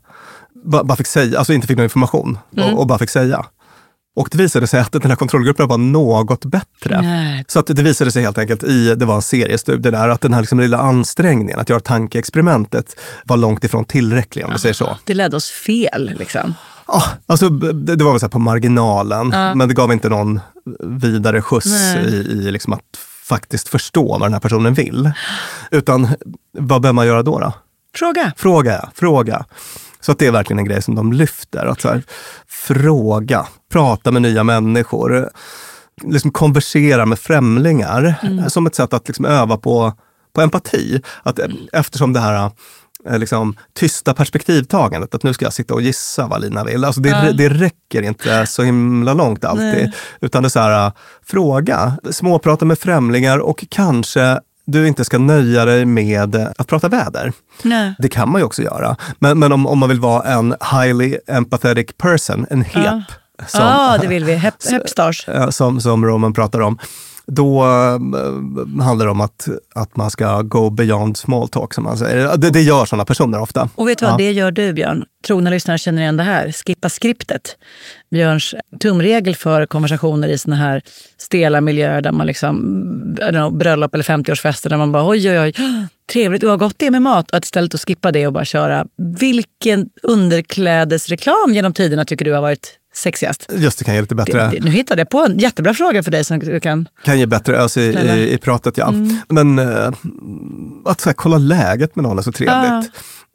[0.64, 3.46] bara, bara fick säga, alltså inte fick någon information och, och bara fick säga.
[4.16, 7.02] Och det visade sig att den här kontrollgruppen var något bättre.
[7.02, 7.44] Nej.
[7.48, 10.35] Så att det visade sig helt enkelt i, det var en seriestudie där, att den
[10.35, 14.96] här liksom lilla ansträngningen att göra tankeexperimentet var långt ifrån tillräcklig om vi säger så.
[15.05, 16.55] Det ledde oss fel liksom.
[16.87, 20.40] Ah, alltså, det, det var väl så här på marginalen, men det gav inte någon
[20.81, 22.05] vidare skjuts Nej.
[22.07, 22.81] i, i liksom att
[23.22, 25.11] faktiskt förstå vad den här personen vill.
[25.70, 26.09] Utan
[26.59, 27.38] vad bör man göra då?
[27.38, 27.52] då?
[27.94, 28.33] Fråga.
[28.37, 29.44] Fråga, fråga.
[30.07, 31.66] Så att det är verkligen en grej som de lyfter.
[31.66, 32.03] Att här,
[32.49, 35.31] fråga, prata med nya människor,
[36.03, 38.14] liksom konversera med främlingar
[38.49, 39.92] som ett sätt att liksom öva på,
[40.35, 41.03] på empati.
[41.23, 42.51] Att, eh, eftersom det här
[43.09, 46.85] eh, liksom, tysta perspektivtagandet, att nu ska jag sitta och gissa vad Lina vill.
[46.85, 49.64] Alltså det, det räcker inte så himla långt alltid.
[49.66, 49.92] Nej.
[50.21, 50.92] Utan det är så här, eh,
[51.23, 57.33] fråga, småprata med främlingar och kanske du inte ska nöja dig med att prata väder.
[57.62, 57.94] Nej.
[57.98, 58.96] Det kan man ju också göra.
[59.18, 63.02] Men, men om, om man vill vara en highly empathetic person, en HEP,
[63.46, 64.35] som, Ja, det vill vi.
[64.35, 65.29] Hep, hepstars.
[65.50, 66.79] som, som Roman pratar om,
[67.33, 71.99] då eh, handlar det om att, att man ska go beyond small talk som man
[71.99, 72.37] säger.
[72.37, 73.69] Det, det gör sådana personer ofta.
[73.75, 74.17] Och vet du vad, Ja.
[74.19, 75.05] det gör du Björn.
[75.27, 76.53] Trogna lyssnare känner igen det här.
[76.53, 77.57] Skippa skriptet.
[78.11, 80.83] Björns tumregel för konversationer i såna här
[81.19, 82.57] stela miljöer där man liksom,
[83.21, 85.53] don't know, bröllop eller 50-årsfester där man bara oj, oj, oj,
[86.12, 87.35] trevligt, vad gott det är med mat.
[87.35, 88.87] Att istället att skippa det och bara köra.
[89.21, 93.52] Vilken underklädesreklam genom tiderna tycker du har varit sexigast?
[93.56, 96.02] Just det, kan ge lite bättre, Det, det, nu hittade jag på en jättebra fråga
[96.02, 96.88] för dig som du kan...
[97.04, 98.78] kan ge bättre ös i, i, i pratet.
[98.78, 98.88] Ja.
[98.88, 99.16] Mm.
[99.28, 99.92] Men eh,
[100.85, 102.90] att så här, kolla läget med någon är så trevligt.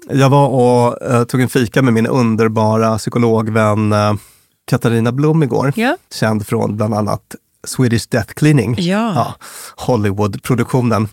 [0.09, 4.13] Jag var och eh, tog en fika med min underbara psykologvän eh,
[4.67, 5.73] Katarina Blom igår.
[5.75, 5.97] Ja.
[6.13, 7.35] Känd från bland annat
[7.67, 8.75] Swedish Death Cleaning.
[8.79, 9.35] Ja.
[9.75, 11.07] Hollywood-produktionen.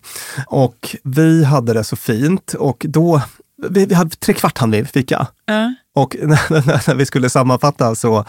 [0.47, 3.21] Och vi hade det så fint och då,
[3.69, 5.27] vi, vi hade tre kvart hann vi fika.
[5.45, 5.73] Ja.
[5.95, 8.25] Och när, när vi skulle sammanfatta så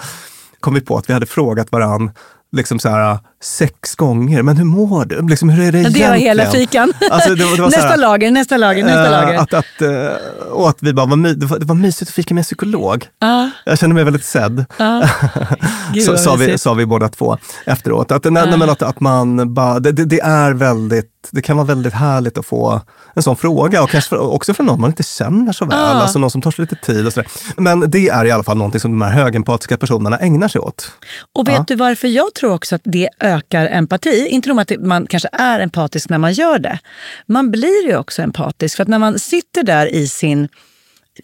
[0.60, 2.10] kom vi på att vi hade frågat varann
[2.52, 5.28] liksom så här, sex gånger, men hur mår du?
[5.28, 6.20] Liksom, hur är det Det var egentligen?
[6.38, 6.92] hela fikan.
[7.10, 9.38] Alltså, det det var nästa här- lager, nästa lager, nästa Eh, lager.
[9.38, 12.14] Att, att, eh, och att vi bara, var my, det, var, det var mysigt att
[12.14, 13.06] fika med en psykolog.
[13.18, 14.64] Ja, Jag kände mig väldigt sedd.
[15.94, 18.12] Gud, Så, sa, vi, sa vi båda två efteråt.
[18.12, 21.66] Att, nej, nej, men att, att man bara, det, det, är väldigt, det kan vara
[21.66, 22.80] väldigt härligt att få
[23.14, 25.78] en sån fråga och kanske också från någon man inte känner så väl.
[25.78, 25.84] Ja.
[25.86, 27.28] Alltså någon som tar sig lite tid och sådär.
[27.56, 30.92] Men det är i alla fall någonting som de här högempatiska personerna ägnar sig åt.
[31.34, 34.26] Och vet du varför jag tror också att det ökar empati?
[34.28, 36.78] Inte nog att man kanske är empatisk när man gör det.
[37.26, 38.76] Man blir ju också empatisk.
[38.76, 40.48] För att när man sitter där i sin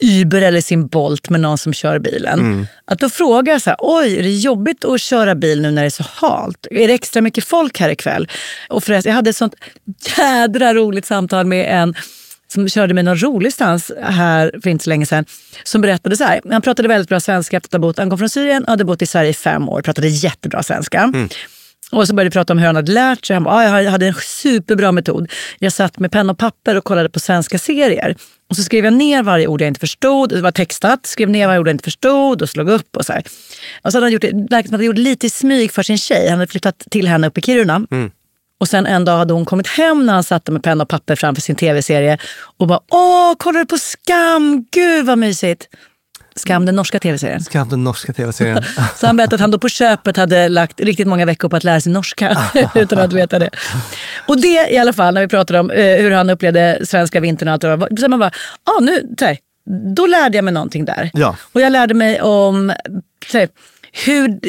[0.01, 2.39] Uber eller sin Bolt med någon som kör bilen.
[2.39, 2.67] Mm.
[2.85, 5.83] Att då frågar jag så här, oj, är det jobbigt att köra bil nu när
[5.83, 6.67] det är så halt?
[6.71, 8.29] Är det extra mycket folk här ikväll?
[8.69, 9.55] Och förresten, jag hade ett sånt
[10.17, 11.95] jädra roligt samtal med en
[12.49, 15.25] som körde mig någon rolig stans här för inte så länge sedan.
[15.65, 18.19] Som berättade så här, han pratade väldigt bra svenska efter att ha bott, han kom
[18.19, 21.13] från Syrien och hade bott i Sverige i fem år, pratade jättebra svenska.
[21.93, 23.35] Och så började vi prata om hur han hade lärt sig.
[23.35, 25.33] Han bara, ah, jag hade en superbra metod.
[25.59, 28.17] Jag satt med penna och papper och kollade på svenska serier.
[28.51, 30.29] Och så skrev jag ner varje ord jag inte förstod.
[30.29, 31.07] Det var textat.
[31.07, 32.97] Skrev ner varje ord jag inte förstod och slog upp.
[32.97, 33.23] Och så här.
[33.83, 35.83] Och så hade han gjort det, verkligen som att han gjort lite i smyg för
[35.83, 36.29] sin tjej.
[36.29, 37.83] Han hade flyttat till henne uppe i Kiruna.
[38.61, 41.17] Och sen en dag hade hon kommit hem när han satt med penna och papper
[41.17, 42.19] framför sin tv-serie.
[42.59, 44.65] Och bara, åh, kollar du på Skam?
[44.71, 45.69] Gud vad mysigt.
[46.37, 47.41] Skam, den norska tv-serien.
[47.41, 48.65] Skam den norska tv-serien.
[48.97, 51.65] Så han berättade att han då på köpet hade lagt riktigt många veckor på att
[51.65, 52.39] lära sig norska
[52.75, 53.51] utan att veta det.
[54.29, 57.49] Och det i alla fall, när vi pratade om eh, hur han upplevde svenska vintern
[57.49, 58.31] och allt det där, så man bara,
[58.65, 59.39] ah, nu, så här,
[59.95, 61.11] då lärde jag mig någonting där.
[61.15, 61.37] Ja.
[61.53, 62.73] Och jag lärde mig om
[63.33, 63.49] så här,
[64.05, 64.41] hur,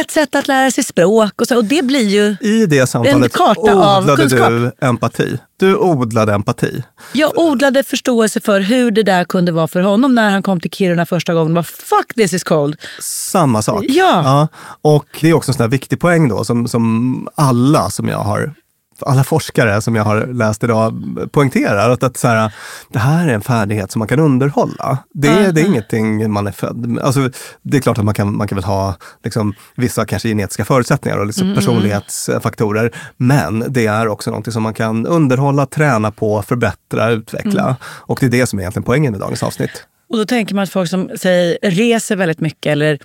[0.00, 3.32] ett sätt att lära sig språk och, så, och det blir ju, I det samtalet
[3.32, 4.48] karta av odlade kunskap.
[4.48, 5.38] du empati.
[5.56, 6.82] Du odlade empati.
[7.12, 10.70] jag odlade förståelse för hur det där kunde vara för honom när han kom till
[10.70, 11.54] Kiruna första gången.
[11.54, 12.76] Bara, Fuck this is cold.
[13.00, 13.84] Samma sak.
[13.88, 14.48] Ja.
[14.82, 18.18] Och det är också en sån här viktig poäng då som, som alla som jag
[18.18, 18.54] har
[19.00, 22.52] alla forskare som jag har läst idag poängterar att, att så här,
[22.92, 24.98] det här är en färdighet som man kan underhålla.
[25.14, 26.98] Det, är- det är ingenting man är född.
[27.02, 27.30] Alltså,
[27.62, 31.18] det är klart att man kan, man kan väl ha liksom, vissa kanske genetiska förutsättningar
[31.18, 32.90] och liksom personlighetsfaktorer.
[33.16, 37.76] Men det är också någonting som man kan underhålla, träna på, förbättra, utveckla.
[37.82, 39.86] Och det är det som är egentligen poängen med dagens avsnitt.
[40.10, 42.98] Och då tänker man att folk som säger, reser väldigt mycket eller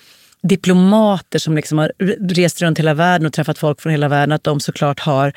[0.43, 1.91] diplomater som liksom har
[2.33, 5.33] rest runt hela världen och träffat folk från hela världen, att de såklart har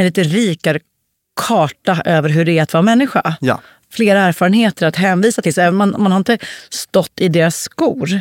[0.00, 0.80] en lite rikare
[1.48, 3.36] karta över hur det är att vara människa.
[3.40, 3.60] Ja.
[3.92, 5.54] Flera erfarenheter att hänvisa till.
[5.54, 6.38] Så man, man har inte
[6.70, 8.20] stått i deras skor,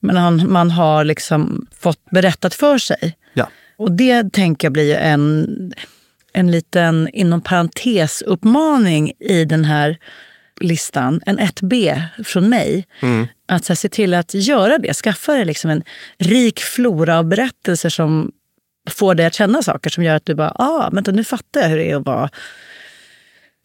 [0.00, 3.16] men man, man har liksom fått berättat för sig.
[3.34, 3.48] Ja.
[3.76, 5.46] Och det tänker jag blir en,
[6.32, 9.98] en liten, inom parentes, uppmaning i den här
[10.60, 11.20] listan.
[11.26, 12.86] En 1B från mig.
[13.48, 14.94] Att så här, se till att göra det.
[14.94, 15.82] Skaffa dig liksom en
[16.18, 18.32] rik flora av berättelser som
[18.86, 21.68] får dig att känna saker som gör att du bara, ah, vänta nu fattar jag
[21.68, 22.30] hur det är att vara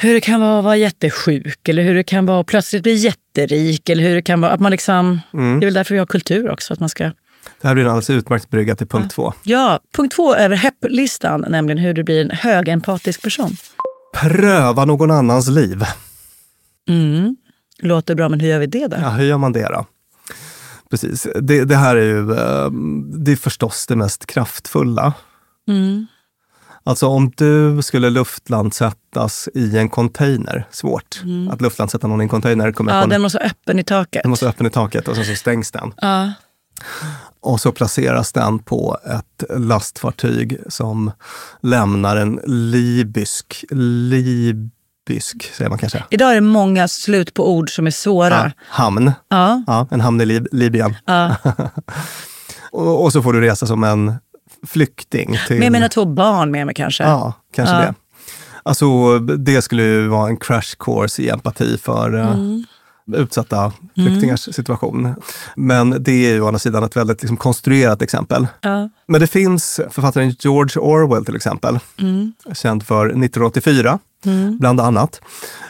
[0.01, 2.93] hur det kan vara att vara jättesjuk eller hur det kan vara att plötsligt bli
[2.93, 3.89] jätterik.
[3.89, 6.49] Eller hur det kan vara att man liksom, Det är väl därför vi har kultur
[6.49, 6.73] också.
[6.73, 9.33] Att man ska Det här blir en alldeles utmärkt brygga till punkt två.
[9.43, 13.55] Ja, punkt två över HEP-listan, nämligen hur du blir en högempatisk person.
[14.21, 15.83] Pröva någon annans liv.
[16.89, 17.35] Mm.
[17.79, 18.97] Låter bra, men hur gör vi det då?
[19.01, 19.85] Ja, hur gör man det då?
[20.91, 21.27] Precis.
[21.41, 22.71] Det, det här är ju eh,
[23.25, 25.13] det är förstås det mest kraftfulla.
[25.67, 26.07] Mm.
[26.83, 31.21] Alltså om du skulle luftlandsättas i en container, svårt.
[31.51, 32.71] Att luftlandsätta någon i en container.
[32.71, 32.97] Kommer Mm.
[32.97, 34.23] Ja, på en, den måste vara öppen i taket.
[34.23, 35.93] den måste vara öppen i taket och sen så stängs den.
[35.97, 36.33] Ja.
[37.39, 41.11] Och så placeras den på ett lastfartyg som
[41.61, 43.65] lämnar en libysk,
[45.09, 48.29] libysk säger man kanske, Idag är det många slut på ord som är svåra.
[48.45, 49.11] ja, hamn.
[49.29, 49.63] Ja.
[49.67, 50.95] Ja, en hamn i Lib- Libyen.
[51.05, 51.35] Ja.
[52.71, 54.13] och, och så får du resa som en
[54.67, 55.37] flykting.
[55.47, 57.03] Till, Med mina två barn med mig kanske.
[57.03, 57.93] Ja, kanske det.
[58.63, 62.65] Alltså, det skulle ju vara en crash course i empati för eh, Mm.
[63.23, 65.15] utsatta flyktingars situation.
[65.55, 68.47] Men det är ju å andra sidan ett väldigt liksom, konstruerat exempel.
[68.61, 68.89] Ja.
[69.07, 72.33] Men det finns författaren George Orwell till exempel, Mm.
[72.53, 73.99] känd för 1984
[74.59, 75.21] bland annat.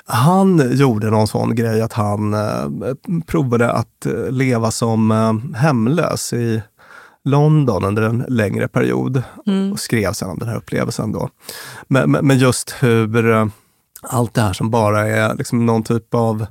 [0.06, 2.94] Han gjorde någon sån grej att han eh,
[3.28, 6.62] provade att eh, leva som eh, hemlös i
[7.24, 9.24] London under en längre period
[9.74, 11.12] och skrev sen om den här upplevelsen.
[11.12, 11.30] Då.
[11.88, 13.46] Men, men, men just hur eh,
[14.02, 16.46] allt det här som bara är liksom någon typ av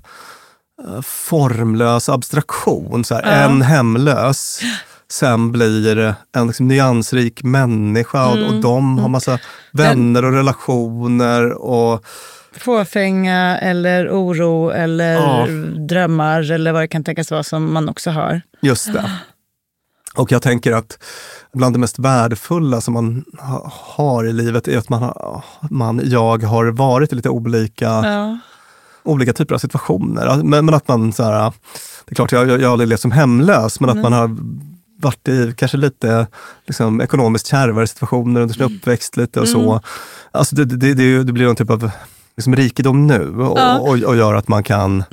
[0.88, 3.04] eh, formlös abstraktion.
[3.04, 4.60] Så här, En hemlös,
[5.10, 9.38] sen blir en liksom nyansrik människa och, och de har massa
[9.72, 11.52] vänner och relationer.
[11.52, 12.04] och
[12.56, 15.46] Fåfänga eller oro eller Ja.
[15.88, 18.40] drömmar eller vad det kan tänkas vara som man också har.
[18.62, 19.10] Just det.
[20.14, 20.98] Och jag tänker att
[21.52, 26.00] bland det mest värdefulla som man ha, har i livet är att man, har, man,
[26.04, 28.38] jag har varit i lite olika, Ja.
[29.02, 30.42] olika typer av situationer.
[30.42, 31.52] Men, men att man, så här,
[32.04, 34.36] det är klart jag, jag, har aldrig levt som hemlös, men att man har
[35.02, 36.26] varit i kanske lite
[36.66, 39.80] liksom, ekonomiskt kärvare situationer under sin uppväxt lite och så.
[40.30, 41.90] Alltså det, det, det, det, det blir någon typ av
[42.36, 43.78] liksom, rikedom nu och, Ja.
[43.78, 45.04] och, och gör att man kan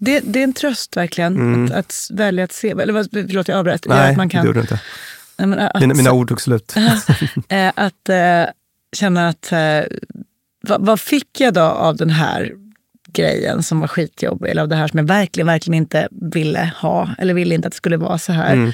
[0.00, 2.70] Det, det är en tröst verkligen att, att välja att se.
[2.70, 3.86] Eller förlåt, jag avbröt.
[3.88, 4.80] Nej, att man det kan, gjorde du inte.
[5.38, 6.74] Nej, men att, Mina, mina ord tog slut.
[7.48, 8.44] eh, att eh,
[8.96, 9.80] känna att eh,
[10.68, 12.52] vad, vad fick jag då av den här
[13.14, 14.50] grejen som var skitjobbig?
[14.50, 17.10] Eller av det här som jag verkligen, verkligen inte ville ha.
[17.18, 18.52] Eller ville inte att det skulle vara så här.
[18.52, 18.72] Mm.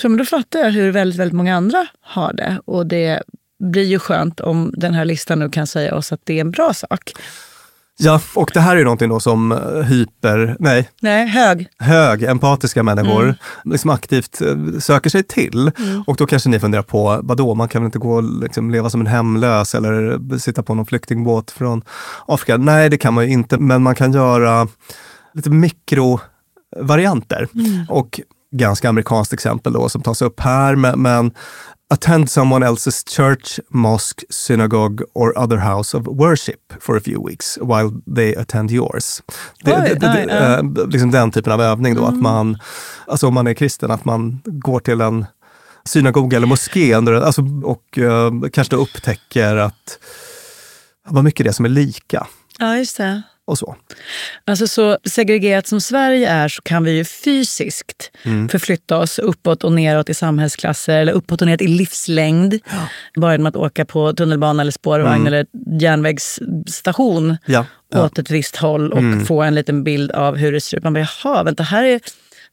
[0.00, 2.60] Så, men då fattar jag hur väldigt, väldigt många andra har det.
[2.64, 3.22] Och det
[3.58, 6.50] blir ju skönt om den här listan nu kan säga oss att det är en
[6.50, 7.12] bra sak.
[7.98, 11.66] Ja, och det här är ju någonting då som eh, hyper, nej, Nej, hög.
[11.78, 13.34] hög empatiska människor Mm.
[13.64, 15.70] liksom aktivt eh, söker sig till.
[16.06, 18.90] Och då kanske ni funderar på, vadå, man kan väl inte gå och liksom leva
[18.90, 21.82] som en hemlös eller sitta på någon flyktingbåt från
[22.26, 22.56] Afrika?
[22.56, 24.68] Nej, det kan man ju inte, men man kan göra
[25.34, 27.48] lite mikrovarianter.
[27.88, 28.20] Och
[28.54, 31.30] ganska amerikanskt exempel då som tas upp här, men, men
[31.92, 37.58] attend someone else's church, mosque, synagogue or other house of worship for a few weeks
[37.60, 39.22] while they attend yours.
[39.64, 42.58] Det, Oj, det, det, oj, eh, liksom den typen av övning då, att man,
[43.06, 45.26] alltså om man är kristen, att man går till en
[45.84, 49.98] synagoga eller moské under, alltså, och eh, kanske upptäcker att
[51.08, 52.26] vad mycket det är som är lika
[52.58, 53.22] Ja, just det.
[53.46, 53.76] Och så.
[54.44, 58.10] Alltså så segregerat som Sverige är så kan vi ju fysiskt
[58.50, 62.58] förflytta oss uppåt och neråt i samhällsklasser eller uppåt och neråt i livslängd.
[63.16, 65.46] Bara genom att åka på tunnelbana eller spårvagn eller
[65.80, 68.04] järnvägsstation Ja, ja.
[68.04, 70.84] åt ett visst håll och få en liten bild av hur det ser ut.
[70.84, 72.00] Man bara, jaha, vänta, här är,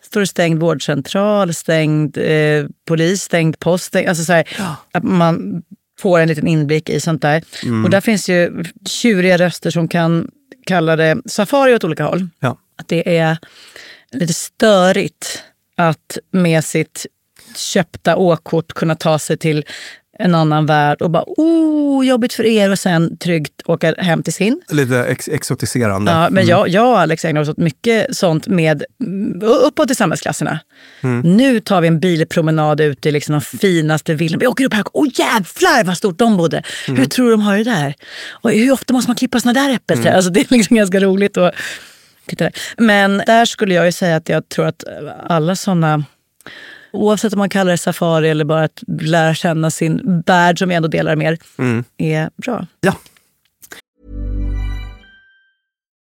[0.02, 3.86] står det stängd vårdcentral, stängd eh, polis, stängd post.
[3.86, 4.48] Stängd, alltså så här,
[4.94, 5.62] att man
[6.00, 7.44] får en liten inblick i sånt där.
[7.84, 10.28] Och där finns ju tjuriga röster som kan
[10.70, 12.28] kalla det safari åt olika håll.
[12.40, 12.58] Ja.
[12.78, 13.38] Att det är
[14.12, 15.44] lite störigt
[15.78, 17.06] att med sitt
[17.56, 19.66] köpta åkkort kunna ta sig till
[20.20, 24.34] en annan värld och bara oh, jobbigt för er och sen tryggt åka hem till
[24.34, 24.62] sin.
[24.70, 26.12] Lite ex exotiserande.
[26.12, 29.96] Ja, men jag, jag och Alex ägnar oss åt mycket sånt med mm, uppåt i
[29.96, 30.60] samhällsklasserna.
[31.24, 34.40] Nu tar vi en bilpromenad ut i liksom de finaste villorna.
[34.40, 36.64] Vi åker upp här och åh jävlar vad stort de bodde.
[36.88, 37.96] Hur tror du de har det där?
[38.30, 40.16] Och hur ofta måste man klippa såna där äppelträd?
[40.16, 41.34] Alltså, det är liksom ganska roligt.
[41.34, 42.52] där.
[42.78, 44.84] Men där skulle jag ju säga att jag tror att
[45.28, 46.04] alla såna
[46.92, 50.76] Oavsett om man kallar det safari eller bara att lära känna sin värld som vi
[50.76, 51.38] ändå delar mer,
[51.98, 52.68] är bra.
[52.82, 52.94] Ja.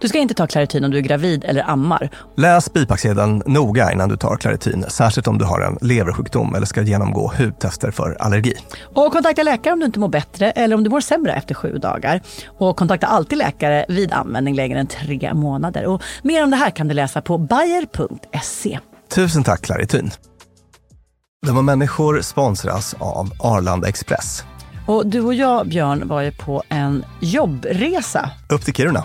[0.00, 2.10] Du ska inte ta Clarityn om du är gravid eller ammar.
[2.36, 6.82] Läs bipacksedeln noga innan du tar Claritin, särskilt om du har en leversjukdom eller ska
[6.82, 8.54] genomgå hudtester för allergi.
[8.82, 11.78] Och kontakta läkare om du inte mår bättre eller om du mår sämre efter sju
[11.78, 12.20] dagar.
[12.58, 15.86] Och kontakta alltid läkare vid användning längre än tre månader.
[15.86, 18.78] Och mer om det här kan du läsa på bayer.se.
[19.14, 20.10] Tusen tack Claritin.
[21.46, 24.44] De var människor sponsras av Arlanda Express.
[24.86, 28.30] Och du och jag, Björn, var ju på en jobbresa.
[28.48, 29.04] Upp till Kiruna.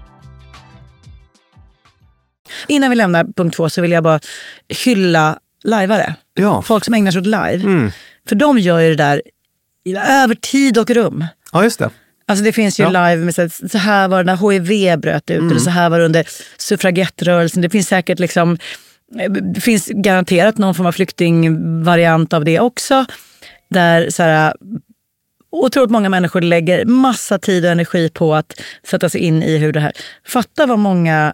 [2.67, 4.19] Innan vi lämnar punkt två så vill jag bara
[4.85, 6.15] hylla lajvare.
[6.33, 6.61] Ja.
[6.61, 7.91] Folk som ägnar sig åt live.
[8.27, 9.21] För de gör ju det där
[10.09, 11.25] över tid och rum.
[11.51, 11.89] Ja, just det.
[12.27, 12.89] Alltså det finns ju Ja.
[13.09, 15.99] live med så, så här var det när HIV bröt ut eller så här var
[15.99, 16.27] det under
[16.57, 17.61] suffragettrörelsen.
[17.61, 18.57] Det finns säkert liksom,
[19.53, 23.05] det finns garanterat någon form av flyktingvariant av det också.
[23.69, 24.53] Där så här,
[25.51, 29.73] otroligt många människor lägger massa tid och energi på att sätta sig in i hur
[29.73, 29.91] det här...
[30.27, 31.33] Fatta vad många...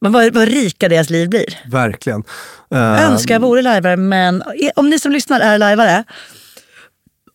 [0.00, 1.58] Vad, vad rika deras liv blir.
[1.70, 2.22] Verkligen.
[2.70, 4.42] Eh, Önskar jag vore lajvare, men
[4.76, 6.04] om ni som lyssnar är lajvare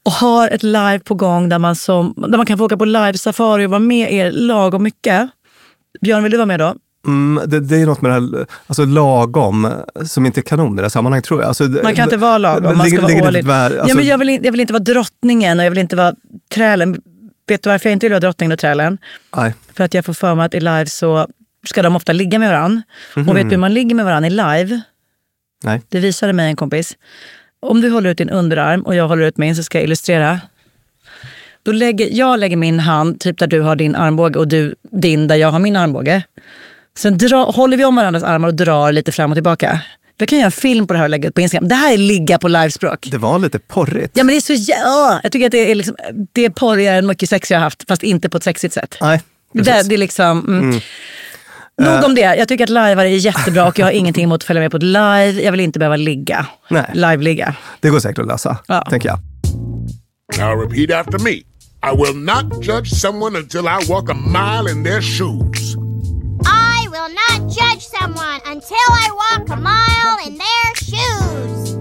[0.06, 2.86] och har ett live på gång där man, som, där man kan få åka på
[2.86, 5.30] live-safari och vara med er lagom mycket.
[6.02, 6.76] Björn, vill du vara med då?
[7.08, 9.72] Mm, det, det är något med det här, alltså lagom,
[10.06, 11.48] som inte är kanon i det här sammanhanget tror jag.
[11.48, 13.48] Alltså, Man kan inte vara lagom, man ska ligger- vara all in.
[13.48, 15.96] ja, alltså- men jag, vill, in- jag vill inte vara drottningen och jag vill inte
[15.96, 16.14] vara
[16.54, 17.02] trälen.
[17.48, 18.98] Vet du varför jag inte vill vara drottningen och trälen?
[19.38, 19.54] Nej.
[19.78, 21.28] För att jag får för mig att i live så
[21.64, 22.82] ska de ofta ligga med varandra.
[23.16, 24.30] Och vet du hur man ligger med varandra i
[24.64, 24.82] live?
[25.64, 25.82] Nej.
[25.90, 26.98] Det visade mig en kompis.
[27.60, 30.40] Om du håller ut din underarm och jag håller ut min så ska jag illustrera.
[31.64, 35.28] Då lägger, jag lägger min hand typ där du har din armbåge och du din
[35.28, 36.24] där jag har min armbåge.
[36.98, 39.82] Sen dra, håller vi om varandras armar och drar lite fram och tillbaka.
[40.18, 41.68] Jag kan göra en film på det här och lägga ut på Instagram.
[41.68, 43.08] Det här är ligga på livespråk.
[43.12, 44.18] Det var lite porrigt.
[44.18, 45.96] Ja men det är så ja, Jag tycker att det är, liksom,
[46.34, 48.98] det är porrigare än mycket sex jag har haft, fast inte på ett sexigt sätt.
[49.02, 49.22] Nej,
[49.54, 49.88] Det, precis.
[49.88, 50.40] det är liksom...
[50.48, 50.80] Mm.
[51.82, 52.22] Nog om det.
[52.22, 54.78] Jag tycker att liveare är jättebra och jag har ingenting emot att följa med på
[54.78, 55.32] ett live.
[55.44, 56.48] Jag vill inte behöva ligga.
[56.70, 56.86] Nej.
[56.94, 57.56] Live-ligga.
[57.80, 58.82] Det går säkert att lösa, Ja.
[58.90, 59.20] tänker jag.
[60.40, 61.32] Now repeat after me.
[61.32, 65.76] I will not judge someone until I walk a mile in their shoes.
[66.76, 71.74] I will not judge someone until I walk a mile in their shoes.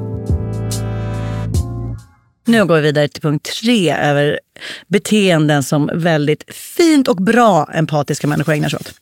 [2.47, 4.41] Nu går vi vidare till punkt tre över
[4.89, 8.93] beteenden som väldigt fint och bra empatiska människor ägnar sig åt.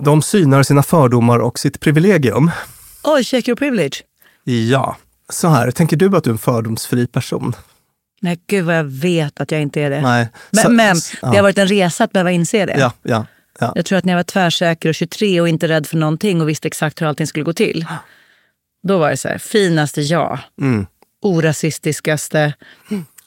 [0.00, 2.50] De synar sina fördomar och sitt privilegium.
[3.04, 3.94] Oj, check your privilege.
[4.44, 4.96] Ja.
[5.28, 7.52] Så här, tänker du att du är en fördomsfri person?
[8.20, 10.00] Nej, gud vad jag vet att jag inte är det.
[10.00, 10.28] Nej.
[10.50, 11.30] Men, Så- men ja.
[11.30, 12.76] det har varit en resa att behöva inse det.
[12.78, 13.26] Ja, ja,
[13.60, 13.72] ja.
[13.74, 16.48] Jag tror att när jag var tvärsäker och 23 och inte rädd för någonting och
[16.48, 17.86] visste exakt hur allting skulle gå till.
[18.88, 20.38] Då var det så här, finaste ja.
[20.60, 20.86] Mm.
[21.22, 22.54] Orasistiskaste,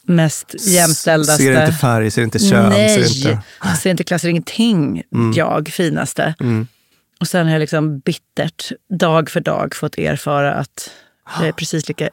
[0.03, 1.43] mest jämställdaste.
[1.43, 2.69] Ser inte färg, ser inte kön.
[2.69, 3.43] Nej, Ser inte...
[3.81, 5.03] ser inte klass, ser ingenting.
[5.15, 5.33] Mm.
[5.35, 6.35] Jag, finaste.
[6.39, 6.67] Mm.
[7.19, 10.91] Och sen har jag liksom bittert, dag för dag, fått erfara att
[11.39, 12.09] jag är precis lika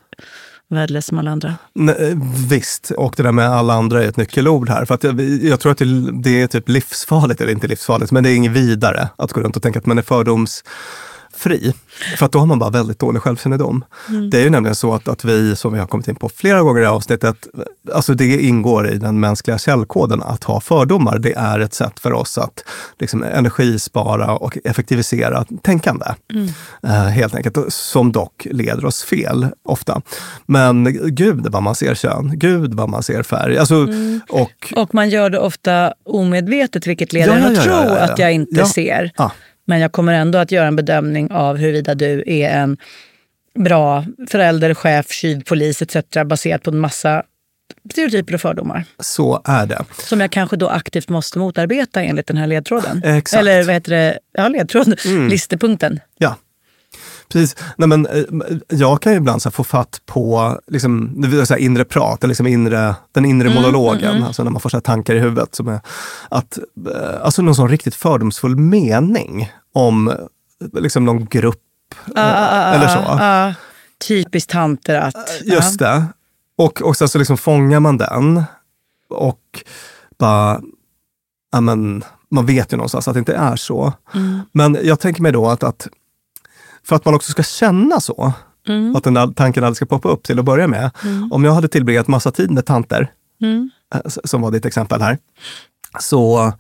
[0.71, 1.55] värdelös som alla andra.
[1.75, 2.19] Nej,
[2.49, 4.85] visst, och det där med alla andra är ett nyckelord här.
[4.85, 8.25] För att jag, jag tror att det, det är typ livsfarligt, eller inte livsfarligt, men
[8.25, 10.03] det är inget vidare att gå runt och tänka att man är
[11.39, 11.73] fördomsfri.
[12.19, 13.85] För att då har man bara väldigt dålig självkännedom.
[14.09, 14.31] Mm.
[14.31, 16.63] Det är ju nämligen så att, att vi, som vi har kommit in på flera
[16.63, 17.37] gånger i avsnittet,
[17.93, 21.19] alltså det ingår i den mänskliga källkoden att ha fördomar.
[21.19, 22.65] Det är ett sätt för oss att
[22.99, 26.07] liksom, energispara och effektivisera tänkande.
[26.33, 26.49] Mm.
[26.83, 30.03] Eh, helt enkelt, som dock leder oss fel ofta.
[30.47, 33.59] Men gud vad man ser kön, gud vad man ser färg.
[33.59, 34.21] Alltså, Mm.
[34.29, 37.99] och, Och man gör det ofta omedvetet, vilket leder Ja, en att ja, tro ja,
[37.99, 39.11] att jag inte ser.
[39.17, 39.33] Ja.
[39.69, 42.77] Men jag kommer ändå att göra en bedömning av huruvida du är en
[43.55, 45.97] bra förälder, chef, tjuv, polis etc.
[46.27, 47.23] baserat på en massa
[47.91, 48.85] stereotyper och fördomar.
[49.01, 49.85] så är det.
[49.99, 53.03] Som jag kanske då aktivt måste motarbeta enligt den här ledtråden.
[53.05, 53.41] Exakt.
[53.41, 54.19] Eller vad heter det?
[54.33, 54.97] Ja, ledtråden.
[55.07, 55.29] Mm.
[55.29, 56.01] Listepunkten.
[56.19, 56.37] Ja.
[57.33, 57.57] Precis.
[57.77, 58.23] Nej, men, eh,
[58.69, 62.47] jag kan ju ibland så få fatt på liksom, det vill säga, inre prat, liksom
[62.47, 64.05] inre, den inre Mm, monologen.
[64.05, 64.27] mm, mm.
[64.27, 65.55] Alltså när man får så tankar i huvudet.
[65.55, 65.81] Som är
[66.29, 66.59] att,
[66.95, 70.15] eh, alltså någon sån riktigt fördomsfull mening om eh,
[70.73, 71.61] liksom, någon grupp.
[72.15, 72.99] Ah, eller så.
[72.99, 73.55] ah, ah.
[74.09, 75.41] Typiskt tanter att...
[75.45, 76.05] Just det.
[76.59, 78.43] Och, och sen så liksom fångar man den
[79.11, 79.41] och
[80.19, 80.61] bara,
[81.53, 83.93] ja men, man vet ju någonstans att det inte är så.
[84.15, 84.41] Mm.
[84.53, 85.89] Men jag tänker mig då att, att
[86.89, 88.33] för att man också ska känna så,
[88.69, 88.97] Mm.
[88.97, 90.91] att den där tanken aldrig ska poppa upp till att börja med.
[91.05, 91.33] Mm.
[91.33, 93.11] Om jag hade tillbringat massa tid med tanter,
[93.43, 93.71] Mm.
[93.95, 95.19] eh, som var ditt exempel här,
[96.01, 96.53] så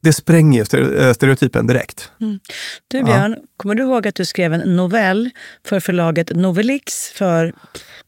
[0.00, 2.10] det spränger ju eh, stereotypen direkt.
[2.20, 2.38] Mm.
[2.88, 3.04] Du Ja.
[3.04, 5.30] Björn, kommer du ihåg att du skrev en novell
[5.66, 7.52] för förlaget Novelix för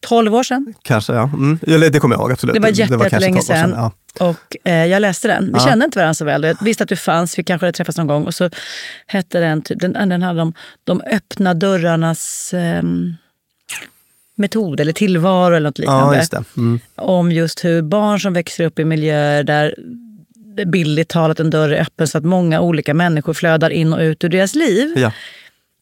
[0.01, 0.75] 12 år sedan?
[0.83, 1.23] Kanske, ja.
[1.23, 1.59] Mm.
[1.67, 2.55] Eller det kommer jag ihåg, absolut.
[2.55, 3.71] Det var jättelänge 12 år sedan.
[3.77, 3.93] Ja.
[4.21, 5.45] Och eh, jag läste den.
[5.45, 5.59] Vi Ja.
[5.67, 6.43] kände inte varandra så väl.
[6.43, 8.25] Jag visste att du fanns, vi kanske hade träffats någon gång.
[8.27, 8.51] Och så
[9.07, 10.55] hette den, typ, den, den handlade om
[10.85, 13.15] de öppna dörrarnas ehm,
[14.37, 16.15] metod eller tillvaro eller något liknande.
[16.15, 16.45] ja, just det.
[16.57, 16.81] Mm.
[16.95, 19.75] Om just hur barn som växer upp i miljöer där
[20.57, 24.01] det bildligt talat en dörr är öppen så att många olika människor flödar in och
[24.01, 25.13] ut ur deras liv Ja.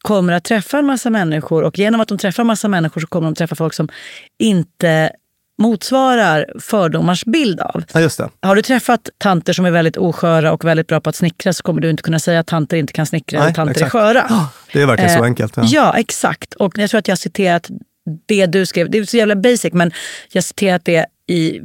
[0.01, 3.07] kommer att träffa en massa människor och genom att de träffar en massa människor så
[3.07, 3.89] kommer de träffa folk som
[4.37, 5.11] inte
[5.57, 7.83] motsvarar fördomars bild av.
[7.93, 8.29] ja, just det.
[8.41, 11.63] Har du träffat tanter som är väldigt osköra och väldigt bra på att snickra så
[11.63, 13.95] kommer du inte kunna säga att tanter inte kan snickra Nej, eller tanter exakt.
[13.95, 14.49] är sköra.
[14.73, 15.57] Det är verkligen så Eh, enkelt.
[15.57, 15.63] Ja.
[15.65, 16.53] Ja, exakt.
[16.53, 17.69] Och jag tror att jag har citerat
[18.25, 18.89] det du skrev.
[18.89, 19.91] Det är så jävla basic, men
[20.31, 21.61] jag har citerat det i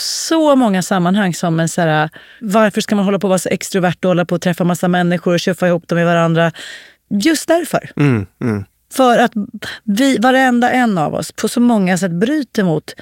[0.00, 2.10] så många sammanhang som en så här,
[2.40, 4.88] varför ska man hålla på att vara så extrovert och hålla på att träffa massa
[4.88, 6.52] människor och tjuffa ihop dem med varandra?
[7.22, 7.90] Just därför.
[7.96, 8.64] Mm, mm.
[8.92, 9.32] För att
[9.84, 12.94] vi, varenda en av oss på så många sätt bryter mot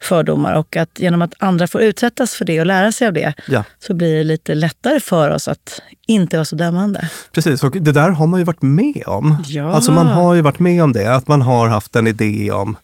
[0.00, 3.34] fördomar och att genom att andra får utsättas för det och lära sig av det
[3.48, 3.64] Ja.
[3.86, 7.08] så blir det lite lättare för oss att inte vara så dömande.
[7.32, 9.36] Precis, och det där har man ju varit med om.
[9.46, 9.72] Ja.
[9.72, 12.76] Alltså man har ju varit med om det, att man har haft en idé om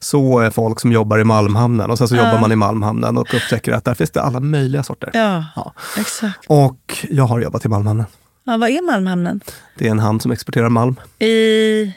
[0.00, 2.26] så är folk som jobbar i Malmhamnen och sen så Ja.
[2.26, 5.10] jobbar man i Malmhamnen och upptäcker att där finns det alla möjliga sorter.
[5.14, 5.72] Ja, Ja.
[5.98, 6.38] exakt.
[6.46, 8.06] Och jag har jobbat i Malmhamnen.
[8.48, 9.40] Ja, vad är Malmhamnen?
[9.78, 11.92] Det är en hamn som exporterar malm I, i,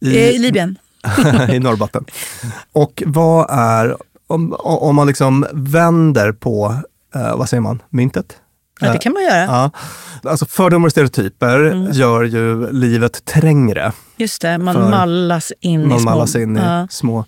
[0.00, 0.78] i Libyen?
[1.52, 2.04] i Norrbotten.
[2.72, 6.76] Och vad är, om, om man liksom vänder på,
[7.14, 8.36] eh, vad säger man, myntet?
[8.80, 9.44] Ja, det kan man göra.
[9.44, 9.70] Ja.
[10.30, 11.92] Alltså fördomar och stereotyper Mm.
[11.92, 13.92] gör ju livet trängre.
[14.16, 16.10] Just det, man För- mallas in i Man små...
[16.10, 16.86] mallas in i Ja.
[16.90, 17.24] små.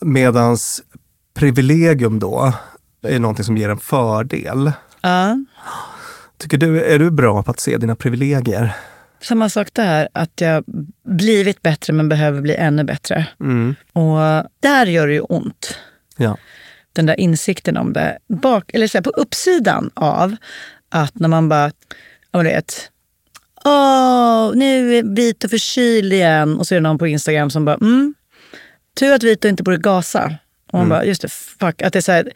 [0.00, 0.82] Medans
[1.34, 2.52] privilegium då
[3.06, 4.72] är någonting som ger en fördel.
[5.00, 5.36] Ja.
[6.44, 8.72] Tycker du, är du bra på att se dina privilegier?
[9.20, 10.64] Samma sak där, att jag
[11.08, 13.26] blivit bättre men behöver bli ännu bättre.
[13.40, 13.74] Mm.
[13.92, 14.18] Och
[14.60, 15.78] där gör det ju ont.
[16.16, 16.36] Ja.
[16.92, 18.18] Den där insikten om det.
[18.28, 20.36] Bak, eller så här, på uppsidan av
[20.88, 21.66] att när man bara,
[22.30, 22.90] ja men du vet,
[23.64, 26.58] Åh, nu är Vito förkyld igen.
[26.58, 28.14] Och så är det någon på Instagram som bara, mm,
[29.00, 30.24] tur att Vito inte bor i Gaza.
[30.66, 30.88] Och man Mm.
[30.88, 31.82] bara, just det, fuck.
[31.82, 32.32] Att det är så här,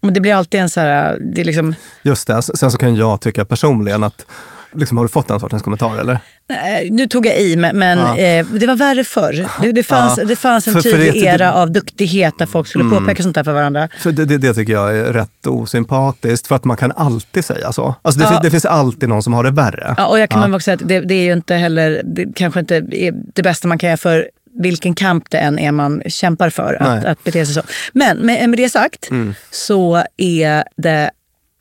[0.00, 2.42] Men det blir alltid en så här, det är liksom, Just det.
[2.42, 4.26] Sen så kan jag tycka personligen att,
[4.74, 6.18] liksom, har du fått den sortens kommentar eller?
[6.48, 8.16] nej, nu tog jag i men, Ja.
[8.16, 9.46] eh, det var värre förr.
[9.62, 10.24] Det, det, fanns, Ja.
[10.24, 12.98] det fanns en För- för tydlig det- era av duktighet där folk skulle Mm.
[12.98, 13.88] påpeka sånt där för varandra.
[13.98, 17.94] För det, det, tycker jag är rätt osympatiskt, för att man kan alltid säga så.
[18.02, 18.30] Alltså det, Ja.
[18.30, 19.94] fin- det finns alltid någon som har det värre.
[19.98, 22.26] Ja, och jag kan väl också säga att det, det är ju inte heller, det
[22.34, 24.28] kanske inte är det bästa man kan göra för
[24.58, 27.62] vilken kamp det än är man kämpar för, att, att bete sig så.
[27.92, 29.34] Men med, med det sagt Mm.
[29.50, 31.10] så är det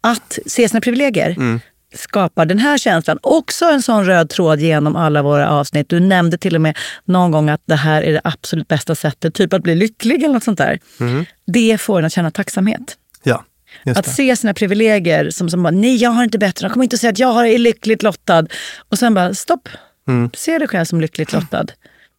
[0.01, 1.59] att se sina privilegier Mm.
[1.95, 3.19] skapar den här känslan.
[3.23, 5.89] Också en sån röd tråd genom alla våra avsnitt.
[5.89, 9.33] Du nämnde till och med någon gång att det här är det absolut bästa sättet,
[9.33, 10.79] typ att bli lycklig eller något sånt där.
[10.99, 11.25] Mm.
[11.47, 12.97] Det får en att känna tacksamhet.
[13.23, 13.45] Ja,
[13.85, 14.11] just Att det.
[14.11, 16.99] se sina privilegier som, som bara, nej jag har inte bättre, de kommer inte att
[16.99, 18.45] säga att jag är lyckligt lottad.
[18.89, 19.69] Och sen bara, stopp,
[20.07, 20.29] Mm.
[20.35, 21.65] se dig själv som lyckligt lottad.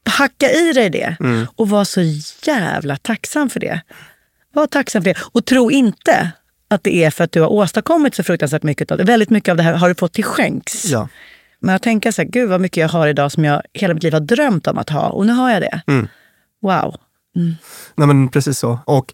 [0.08, 1.46] Hacka i dig det Mm.
[1.56, 2.00] och var så
[2.46, 3.80] jävla tacksam för det.
[4.52, 5.18] Var tacksam för det.
[5.32, 6.30] Och tro inte
[6.68, 9.04] att det är för att du har åstadkommit så fruktansvärt mycket av det.
[9.04, 10.84] Väldigt mycket av det här har du fått till skänks.
[10.84, 11.08] Ja.
[11.60, 14.02] Men jag tänker så här, gud vad mycket jag har idag som jag hela mitt
[14.02, 15.08] liv har drömt om att ha.
[15.08, 15.80] Och nu har jag det.
[15.86, 16.08] Mm.
[16.62, 16.96] Wow.
[17.94, 18.78] Nej, men precis så.
[18.84, 19.12] Och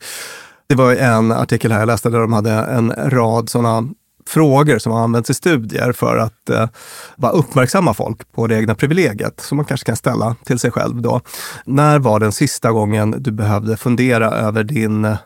[0.66, 3.89] det var en artikel här jag läste där de hade en rad sådana
[4.27, 6.68] frågor som har använts i studier för att eh,
[7.16, 11.03] bara uppmärksamma folk på det egna privilegiet som man kanske kan ställa till sig själv
[11.03, 11.20] då.
[11.64, 15.16] När var den sista gången du behövde fundera över din eh,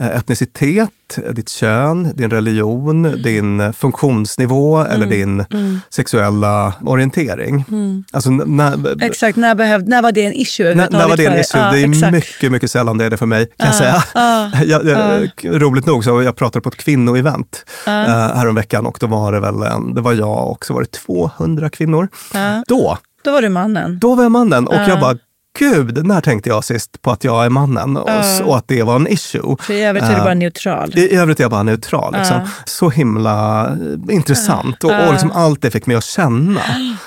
[0.00, 0.90] etnicitet,
[1.32, 5.44] ditt kön, din religion, din eh, funktionsnivå eller din
[5.90, 7.64] sexuella orientering?
[8.12, 11.26] Alltså, n- när, Exakt, när, behövde, när var det en issue när, när var det
[11.26, 11.60] en issue?
[11.60, 12.12] Ja, det är exakt.
[12.12, 14.04] mycket, mycket sällan det är det för mig, kan jag säga.
[14.14, 15.28] ja, jag, jag,
[15.62, 17.92] Roligt nog så jag pratade på ett kvinnoevent Ja.
[18.02, 20.90] uh, häromveckan och då var det väl en, det var jag och så var det
[20.92, 22.08] 200 kvinnor.
[22.34, 22.64] Ja.
[22.68, 23.98] Då, Då var du mannen.
[23.98, 24.88] då var jag mannen och Ja.
[24.88, 25.16] jag bara,
[25.58, 28.44] gud, när tänkte jag sist på att jag är mannen och, Ja.
[28.44, 29.56] och att det var en issue.
[29.60, 30.92] För i övrigt är du Eh, bara neutral.
[30.98, 32.14] I, I övrigt är jag bara neutral.
[32.18, 32.36] Liksom.
[32.36, 32.48] Ja.
[32.64, 36.60] Så himla eh, intressant och, och liksom allt det fick mig att känna.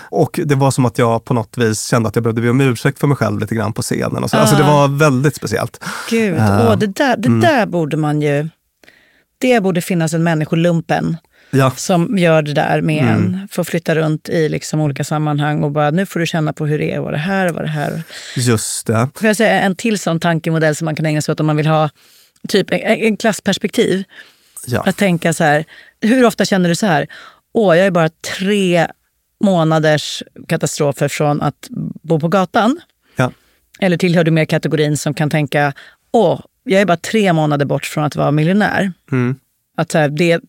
[0.10, 2.62] Och det var som att jag på något vis kände att jag behövde be om
[2.62, 4.24] ursäkt för mig själv lite grann på scenen.
[4.24, 4.38] Och så.
[4.38, 5.84] Alltså det var väldigt speciellt.
[6.10, 8.50] Gud, Eh, åh, det, där, det där borde man ju...
[9.38, 11.18] Det borde finnas en människolumpen
[11.52, 13.16] Ja, som gör det där med Mm.
[13.16, 13.48] en.
[13.52, 16.80] Får flytta runt i liksom olika sammanhang och bara, nu får du känna på hur
[16.80, 18.04] det är, vad det här vad det här.
[18.36, 19.10] just det.
[19.16, 21.56] Får jag säga en till sån tankemodell som man kan ägna sig åt om man
[21.58, 21.90] vill ha
[22.48, 24.04] typ en, en klassperspektiv?
[24.68, 24.84] Ja.
[24.86, 25.66] Att tänka så här,
[26.02, 27.08] hur ofta känner du så här?
[27.54, 28.88] Åh, jag är bara tre
[29.44, 31.68] månaders katastrofer från att
[32.04, 32.80] bo på gatan.
[33.16, 33.32] Ja.
[33.80, 35.74] Eller tillhör du mer kategorin som kan tänka,
[36.12, 38.94] åh, jag är bara tre månader bort från att vara miljonär.
[39.12, 39.36] Mm.
[39.78, 40.42] Att så här, det,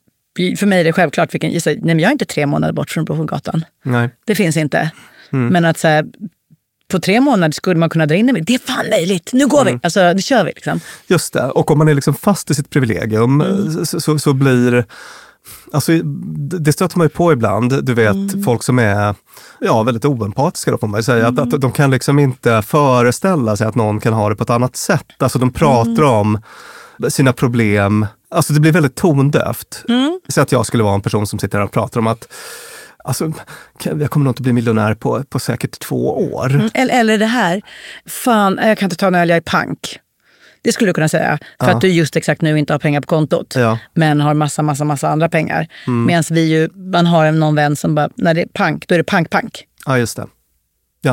[0.59, 3.03] för mig är det självklart, vilken, nej, men jag är inte tre månader bort från
[3.03, 3.65] att bo på gatan.
[3.83, 4.11] Nej.
[4.27, 4.91] Det finns inte.
[5.33, 5.49] Mm.
[5.49, 6.05] Men att så här,
[6.89, 8.41] på tre månader skulle man kunna dra in det.
[8.41, 9.75] Det är fan möjligt, nu går Mm.
[9.75, 9.81] vi!
[9.83, 10.53] Alltså, nu kör vi.
[10.55, 10.81] Liksom.
[11.07, 11.43] Just det.
[11.45, 13.85] Och om man är liksom fast i sitt privilegium Mm.
[13.85, 14.85] så, så, så blir...
[15.73, 15.93] Alltså,
[16.61, 17.85] det stöter man ju på ibland.
[17.85, 18.43] Du vet, Mm.
[18.43, 19.15] folk som är
[19.61, 21.27] ja, väldigt oempatiska då får man ju säga.
[21.29, 24.51] Att, att de kan liksom inte föreställa sig att någon kan ha det på ett
[24.51, 25.07] annat sätt.
[25.19, 26.05] Alltså de pratar Mm.
[26.11, 26.39] om
[27.09, 28.07] sina problem.
[28.33, 29.85] Alltså det blir väldigt tondövt.
[29.89, 30.21] Mm.
[30.29, 32.33] Så att jag skulle vara en person som sitter här och pratar om att
[33.05, 33.33] Alltså,
[33.85, 36.51] jag kommer nog inte bli miljonär på, på säkert två år.
[36.55, 37.63] Mm, Eller, eller det här,
[38.07, 39.99] fan jag kan inte ta en öl, jag är pank.
[40.65, 41.39] Det skulle du kunna säga.
[41.61, 41.75] För Ja.
[41.75, 43.55] att du just exakt nu inte har pengar på kontot.
[43.57, 43.79] Ja.
[43.95, 45.69] Men har massa, massa, massa andra pengar.
[45.87, 46.05] Mm.
[46.07, 48.99] Medan vi ju, man har någon vän som bara, när det är pank, då är
[48.99, 49.65] det pank-pank.
[49.87, 50.27] ja, just det.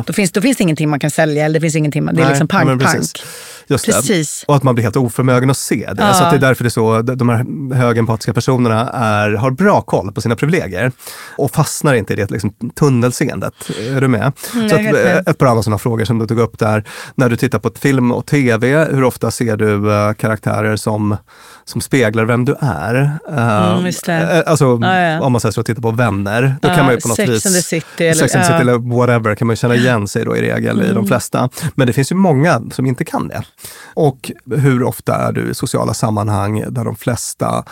[0.05, 2.22] Då finns, då finns det ingenting man kan sälja, eller det finns ingenting, man- det
[2.22, 3.24] är Nej, liksom ja, pank-pank.
[3.70, 4.39] Just Precis.
[4.41, 4.45] Det.
[4.51, 6.01] Och att man blir helt oförmögen att se det.
[6.03, 6.13] Ja.
[6.13, 9.82] Så att det är därför det är så, de här högempatiska personerna är, har bra
[9.82, 10.91] koll på sina privilegier
[11.38, 13.53] och fastnar inte i det liksom, tunnelseendet.
[13.95, 14.32] Är du med?
[14.55, 15.28] Mm, så att, med.
[15.28, 16.84] ett par andra sådana frågor som du tog upp där.
[17.15, 21.17] När du tittar på film och tv, hur ofta ser du eh, karaktärer som,
[21.65, 23.17] som speglar vem du är?
[23.30, 25.22] Eh, Mm, eh, Alltså, Ja, ja.
[25.22, 27.30] om man säger så, tittar på vänner, då Ja, kan man ju på något Sex
[27.30, 27.45] vis...
[27.45, 28.47] and the City eller- Sex and the.
[28.47, 31.07] City eller whatever kan man känna igen sig då i regel i de Mm.
[31.07, 31.49] flesta.
[31.76, 33.43] Men det finns ju många som inte kan det.
[33.93, 37.64] Och hur ofta är du i sociala sammanhang där de flesta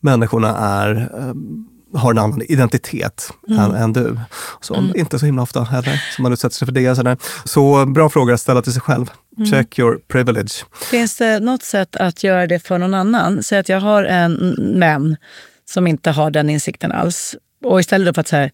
[0.00, 1.34] människorna är eh,
[1.94, 3.60] har en annan identitet Mm.
[3.60, 4.18] än, än du.
[4.60, 6.96] Så inte så himla ofta heller som man utsätter sig för det.
[6.96, 7.16] Sådär.
[7.44, 9.10] Så bra fråga att ställa till sig själv.
[9.36, 9.50] Mm.
[9.50, 10.52] Check your privilege.
[10.90, 13.42] Finns det något sätt att göra det för någon annan?
[13.42, 15.16] Säg att jag har en män
[15.70, 17.34] som inte har den insikten alls.
[17.64, 18.50] Och istället för att säga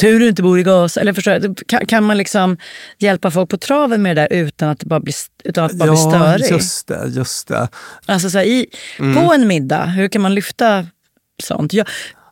[0.00, 0.96] tur du inte bor i gas.
[0.96, 2.56] Eller förstår kan, kan man liksom
[2.98, 5.96] hjälpa folk på traven med det där utan att bara blir, utan att bara blir
[5.96, 6.50] störigt?
[6.50, 7.68] just det, just det.
[8.06, 8.66] Alltså så här, i,
[8.98, 9.14] Mm.
[9.14, 10.86] På en middag, hur kan man lyfta
[11.42, 11.72] sånt?
[11.72, 11.86] Jag,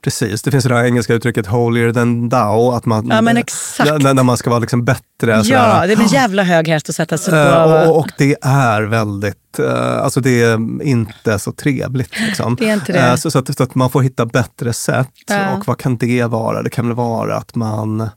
[0.07, 2.75] Precis, det finns det där engelska uttrycket holier than thou.
[2.75, 4.03] Att man, Ja, men exakt.
[4.03, 5.45] När, när man ska vara liksom bättre.
[5.45, 5.81] sådär.
[5.81, 7.39] Ja, det är en jävla hög häst att sätta sig på.
[7.39, 12.21] Eh, och, och det är väldigt, eh, alltså det är inte så trevligt.
[12.21, 12.57] Liksom.
[12.57, 12.99] Det är inte det.
[12.99, 15.11] Eh, så, så, att, så att man får hitta bättre sätt.
[15.27, 15.51] Ja.
[15.57, 16.63] Och vad kan det vara?
[16.63, 18.11] Det kan väl vara att man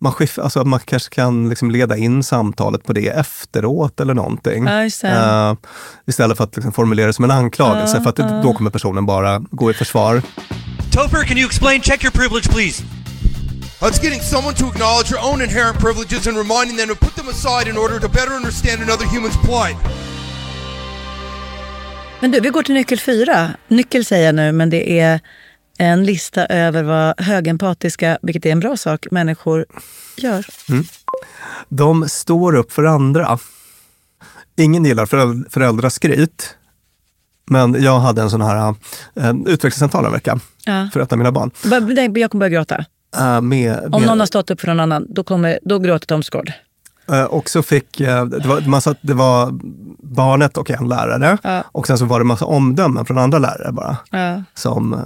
[0.00, 4.66] man, skiff, alltså man kanske kan liksom leda in samtalet på det efteråt eller någonting.
[4.66, 5.54] Eh,
[6.06, 7.96] istället för att liksom formulera det som en anklagelse.
[7.96, 8.40] Ja, för att ja.
[8.42, 10.22] då kommer personen bara gå i försvar.
[10.92, 11.80] Topher, can you explain?
[11.80, 12.82] Check your privilege, please.
[13.82, 17.28] It's getting someone to acknowledge their own inherent privileges and reminding them to put them
[17.28, 19.76] aside in order to better understand another human's plight.
[22.20, 23.50] Men du, vi går till nyckel fyra.
[23.68, 25.20] Nyckel säger jag nu, men det är
[25.78, 29.66] en lista över vad högempatiska, vilket är en bra sak, människor
[30.16, 30.46] gör.
[30.68, 30.84] Mm.
[31.68, 33.38] De står upp för andra.
[34.58, 36.56] Ingen gillar föräld- föräldraskryt.
[37.46, 38.74] Men jag hade en sån här
[39.16, 40.88] eh, utvecklingssamtal en vecka Ja.
[40.92, 41.50] för av mina barn.
[41.64, 42.84] Nej, Jag kommer börja gråta.
[43.18, 46.06] Eh, med, Om med, någon har stått upp för någon annan, då, kommer, då gråter
[46.06, 46.52] Tom Skård.
[47.12, 49.50] eh, och så fick, eh, det, var, man satt, det var
[50.02, 51.38] barnet och en lärare.
[51.42, 51.64] Ja.
[51.72, 53.96] Och sen så var det massa omdömen från andra lärare bara.
[54.54, 54.96] Som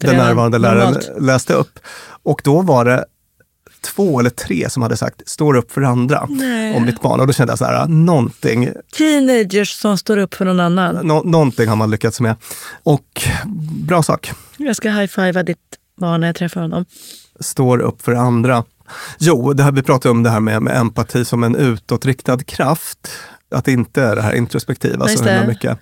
[0.00, 1.10] den närvarande läraren normalt.
[1.20, 1.78] läste upp.
[2.22, 3.04] Och då var det
[3.84, 6.76] två eller tre som hade sagt står upp för andra Nej.
[6.76, 7.20] om mitt barn.
[7.20, 8.68] Och då kände jag så här, någonting
[8.98, 11.06] Teenagers som står upp för någon annan.
[11.06, 12.36] Nå- någonting har man lyckats med.
[12.82, 13.22] Och
[13.86, 15.58] bra sak, Jag ska high-fivea ditt
[16.00, 16.84] barn när jag träffar honom.
[17.40, 18.64] står upp för andra.
[19.18, 22.98] Jo, det här, vi pratade om det här med, med empati som en utåtriktad kraft.
[23.50, 25.78] Att det inte är det här introspektiva så himla mycket.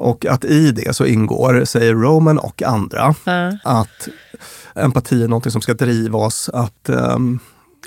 [0.00, 3.52] Och att i det så ingår, säger Roman och andra, Ja.
[3.64, 4.08] att
[4.74, 7.38] empati är någonting som ska driva oss att ehm,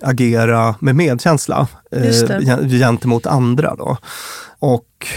[0.01, 3.76] agera med medkänsla eh, gen- gentemot andra.
[3.76, 3.97] Då.
[4.59, 5.07] Och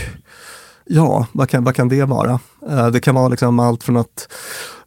[0.85, 2.41] ja, vad kan, vad kan det vara?
[2.71, 4.29] Eh, det kan vara liksom allt från att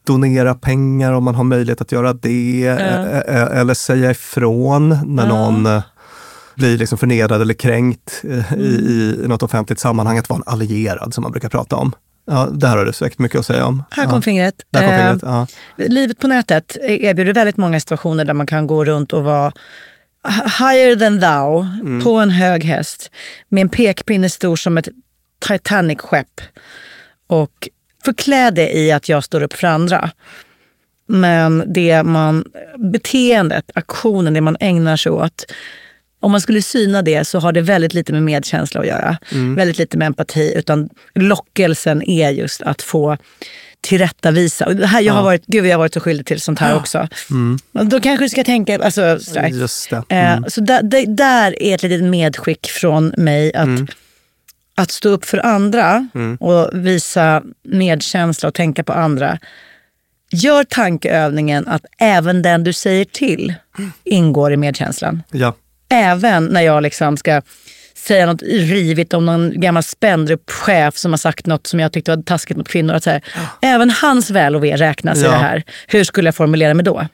[0.06, 5.28] donera pengar om man har möjlighet att göra det, eh, eh, eller säga ifrån när
[5.28, 5.30] Ja.
[5.50, 5.82] någon
[6.60, 11.14] blir liksom förnedrad eller kränkt eh, i, i något offentligt sammanhang, att vara en allierad
[11.14, 11.94] som man brukar prata om.
[12.32, 13.84] Ja, där har du säkert mycket att säga om.
[13.92, 14.10] Här ja.
[14.10, 14.56] kom fingret.
[14.72, 15.48] Där kom Eh, fingret, ja.
[15.88, 19.52] Livet på nätet erbjuder väldigt många situationer där man kan gå runt och vara
[20.60, 22.04] higher than thou, Mm.
[22.04, 23.12] på en hög häst,
[23.50, 24.88] med en pekpinne stor som ett
[25.48, 26.42] Titanic-skepp.
[27.28, 27.70] Och
[28.06, 30.12] förklä det i att jag står upp för andra.
[31.08, 32.46] Men det man,
[32.78, 35.46] beteendet, aktionen, det man ägnar sig åt,
[36.20, 39.18] om man skulle syna det så har det väldigt lite med medkänsla att göra.
[39.32, 39.56] Mm.
[39.56, 40.54] Väldigt lite med empati.
[40.56, 43.18] Utan lockelsen är just att få
[43.82, 44.66] tillrättavisa.
[44.66, 45.24] Och det här, jag, har Ja.
[45.26, 47.08] varit, gud, jag har varit så skyldig till sånt här också.
[47.30, 47.60] Mm.
[47.90, 48.84] Då kanske du ska tänka...
[48.84, 49.48] Alltså, sådär.
[49.48, 49.96] Just det.
[50.10, 50.50] Eh, Mm.
[50.50, 53.54] Så där, där, där är ett litet medskick från mig.
[53.56, 53.88] att Mm.
[54.76, 56.36] Att stå upp för andra Mm.
[56.36, 59.40] och visa medkänsla och tänka på andra.
[60.32, 63.54] Gör tankeövningen att även den du säger till
[64.04, 65.24] ingår i medkänslan.
[65.32, 65.54] Ja.
[65.90, 67.42] Även när jag liksom ska
[67.96, 72.24] säga något rivigt om någon gammal Spendrup-chef som har sagt något som jag tyckte var
[72.24, 72.94] taskigt mot kvinnor.
[72.94, 73.22] Att så här,
[73.62, 75.32] även hans väl och ve räknas i Ja.
[75.32, 75.64] det här.
[75.88, 77.08] Hur skulle jag formulera mig då?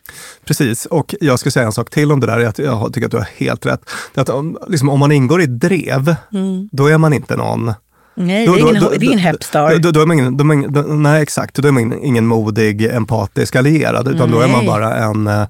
[0.45, 2.39] Precis, och jag ska säga en sak till om det där.
[2.39, 3.89] jag tycker att du har helt rätt.
[4.15, 6.69] Att om, liksom, om man ingår i drev, Mm.
[6.71, 7.73] då är man inte någon
[8.17, 9.71] Nej, Då- det är ingen, då- det är ingen hepstar.
[9.71, 11.55] Då, då, då är man ingen, då man nej, exakt.
[11.55, 15.47] Då är man ingen, modig, empatisk allierad, utan då är man bara en, eh,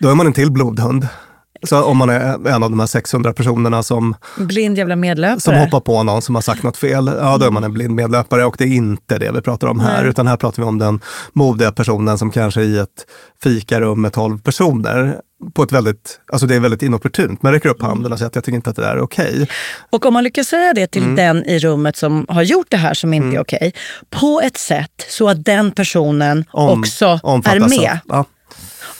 [0.00, 1.08] då är man en till blodhund.
[1.64, 5.40] Så om man är en av de här 600 personerna som, Blind jävla medlöpare.
[5.40, 7.94] som hoppar på någon som har sagt något fel, ja då är man en blind
[7.94, 10.00] medlöpare och det är inte det vi pratar om här.
[10.02, 10.10] Nej.
[10.10, 11.00] Utan här pratar vi om den
[11.32, 13.06] modiga personen som kanske i ett
[13.42, 15.16] fikarum med 12 personer
[15.54, 18.34] på ett väldigt, alltså det är väldigt inopportunt, men räcker upp handen och säger att
[18.34, 19.48] jag tycker inte att det där är okej.
[19.90, 21.16] Och om man lyckas säga det till Mm.
[21.16, 23.72] den i rummet som har gjort det här som inte är okej,
[24.10, 27.90] på ett sätt så att den personen Om- också är med.
[27.90, 28.24] av- Ja.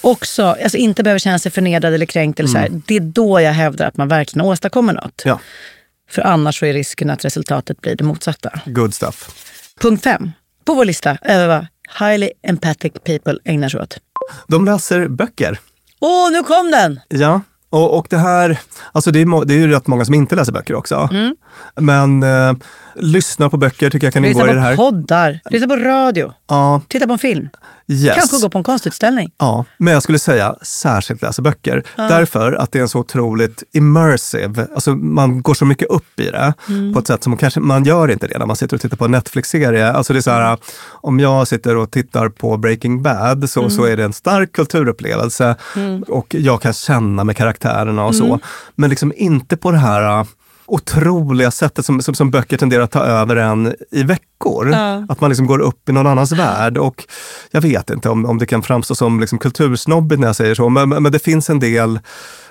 [0.04, 2.40] Också, alltså inte behöver känna sig förnedrad eller kränkt.
[2.40, 2.68] Eller så här.
[2.86, 5.22] Det är då jag hävdar att man verkligen åstadkommer något.
[5.24, 5.40] Ja,
[6.10, 8.60] För annars så är risken att resultatet blir det motsatta.
[8.66, 9.30] good stuff.
[9.80, 10.32] Punkt fem
[10.64, 11.66] på vår lista över vad
[12.08, 13.98] highly empathic people ägnar sig åt.
[14.46, 15.58] De läser böcker.
[16.00, 17.00] Åh, nu kom den!
[17.08, 17.40] Ja,
[17.70, 18.58] och, och det här,
[18.92, 21.08] alltså det är, det är ju rätt många som inte läser böcker också.
[21.12, 21.36] Mm.
[21.76, 22.52] Men eh,
[22.94, 24.76] lyssna på böcker tycker jag kan ingå Lyssna i det på här.
[24.76, 27.48] poddar, lyssna på radio, Ja, titta på en film.
[27.88, 28.14] Yes.
[28.14, 29.30] Kanske gå på en konstutställning.
[29.38, 31.82] Ja, men jag skulle säga särskilt läsa böcker.
[31.96, 36.30] Därför att det är en så otroligt immersive, alltså man går så mycket upp i
[36.30, 36.92] det Mm.
[36.92, 39.04] på ett sätt som kanske man gör inte det när man sitter och tittar på
[39.04, 39.92] en Netflix-serie.
[39.92, 40.58] Alltså det är så här,
[40.90, 45.56] om jag sitter och tittar på Breaking Bad så, så är det en stark kulturupplevelse
[46.08, 48.40] och jag kan känna med karaktärerna och så.
[48.74, 50.26] Men liksom inte på det här
[50.66, 54.70] otroliga sättet som, som, som böcker tenderar att ta över en i veckor.
[54.72, 55.06] Ja.
[55.08, 56.78] Att man liksom går upp i någon annans värld.
[56.78, 57.04] Och
[57.50, 60.68] jag vet inte om, om det kan framstå som liksom kultursnobbigt när jag säger så,
[60.68, 62.00] men, men det finns en del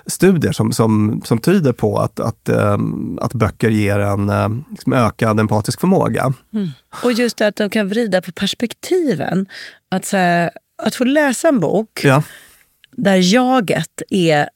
[0.07, 4.93] studier som, som, som tyder på att, att, ehm, att böcker ger en eh, liksom
[4.93, 6.34] ökad empatisk förmåga.
[6.53, 6.70] Mm.
[7.03, 9.45] Och just det att de kan vrida på perspektiven.
[9.91, 10.51] Att, här,
[10.84, 12.24] att få läsa en bok Ja.
[12.91, 14.49] där jaget är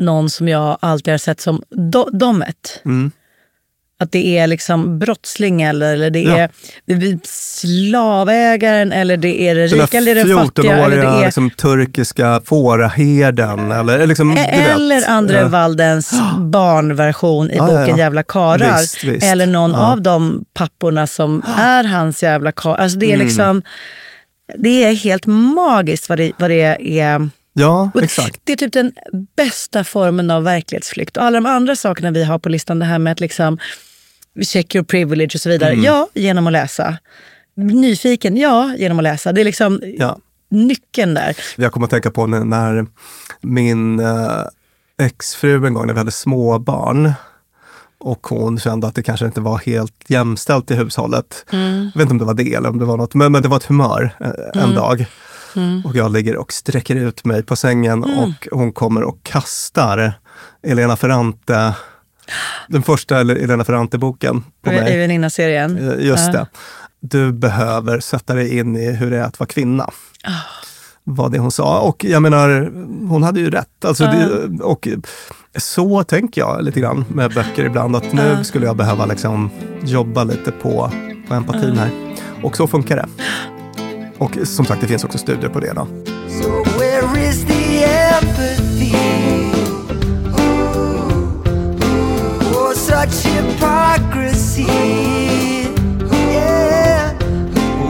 [0.00, 2.80] någon som jag alltid har sett som do, domet.
[2.84, 3.10] Mm.
[4.02, 6.36] Att det är liksom brottsling eller, eller det Ja.
[6.38, 6.50] är,
[6.86, 10.72] det är slavägaren eller det är det rika eller den fattiga.
[10.76, 13.72] Eller, det 14-åriga är, liksom, turkiska fåraherden.
[13.72, 14.48] Eller, liksom, vet.
[14.48, 15.48] eller André Ja.
[15.48, 17.96] Waldens barnversion i Ja, boken.
[17.98, 18.80] Jävla karar.
[18.80, 19.26] Visst, visst.
[19.26, 22.76] Eller någon av de papporna som är hans jävla karlar.
[22.78, 23.26] Alltså det är Mm.
[23.26, 23.62] liksom...
[24.58, 27.28] Det är helt magiskt vad det, vad det är.
[27.52, 28.40] Ja, exakt.
[28.44, 28.92] Det är typ den
[29.36, 31.16] bästa formen av verklighetsflykt.
[31.16, 33.58] Och alla de andra sakerna vi har på listan, det här med att liksom
[34.42, 35.72] check your privilege och så vidare.
[35.72, 35.84] Mm.
[35.84, 36.96] Ja, genom att läsa.
[37.56, 39.32] Nyfiken, ja, genom att läsa.
[39.32, 40.18] Det är liksom Ja.
[40.50, 41.36] nyckeln där.
[41.56, 42.86] Jag kommer att tänka på när, när
[43.40, 44.42] min eh,
[45.02, 47.12] exfru en gång, när vi hade småbarn,
[47.98, 51.46] och hon kände att det kanske inte var helt jämställt i hushållet.
[51.52, 51.90] Mm.
[51.94, 53.48] Jag vet inte om det var det eller om det var något, men, men det
[53.48, 54.74] var ett humör eh, en Mm.
[54.74, 55.06] dag.
[55.56, 55.82] Mm.
[55.84, 58.18] Och jag ligger och sträcker ut mig på sängen Mm.
[58.18, 60.12] och hon kommer och kastar
[60.66, 61.74] Elena Ferrante,
[62.68, 64.98] den första Elena Ferrante-boken på I mig.
[64.98, 65.78] väninna-serien.
[65.90, 66.32] Eh, Just Ja.
[66.32, 66.46] det.
[67.02, 69.90] Du behöver sätta dig in i hur det är att vara kvinna.
[71.04, 71.80] Var det hon sa.
[71.80, 72.70] Och jag menar,
[73.08, 73.84] hon hade ju rätt.
[73.84, 74.10] Alltså Ja.
[74.12, 74.88] det, och
[75.58, 77.96] så tänker jag lite grann med böcker ibland.
[77.96, 78.44] Att nu Ja.
[78.44, 79.50] skulle jag behöva liksom
[79.82, 80.92] jobba lite på,
[81.28, 81.90] på empatin här.
[82.42, 83.06] Och så funkar det.
[84.20, 85.72] Och som sagt, det finns också studier på det.
[85.72, 85.86] Då.
[86.42, 88.94] So where is the empathy?
[92.74, 94.62] Such hypocrisy.
[96.12, 97.12] Yeah.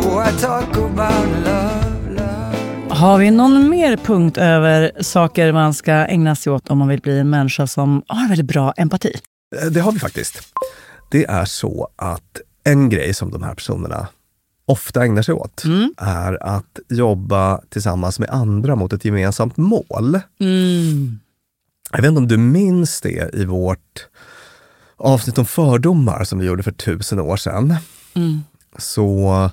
[0.04, 2.94] Oh, I talk about love, love.
[2.94, 7.00] Har vi någon mer punkt över saker man ska ägna sig åt om man vill
[7.00, 9.12] bli en människa som har väldigt bra empati?
[9.62, 10.42] Eh, Det har vi faktiskt.
[11.10, 14.08] Det är så att en grej som de här personerna
[14.70, 15.94] ofta ägnar sig åt Mm.
[15.96, 20.20] är att jobba tillsammans med andra mot ett gemensamt mål.
[20.40, 21.18] Mm.
[21.92, 24.06] Jag vet inte om du minns det i vårt
[24.96, 27.76] avsnitt om fördomar som vi gjorde för tusen år sedan.
[28.14, 28.40] Mm.
[28.78, 29.50] Så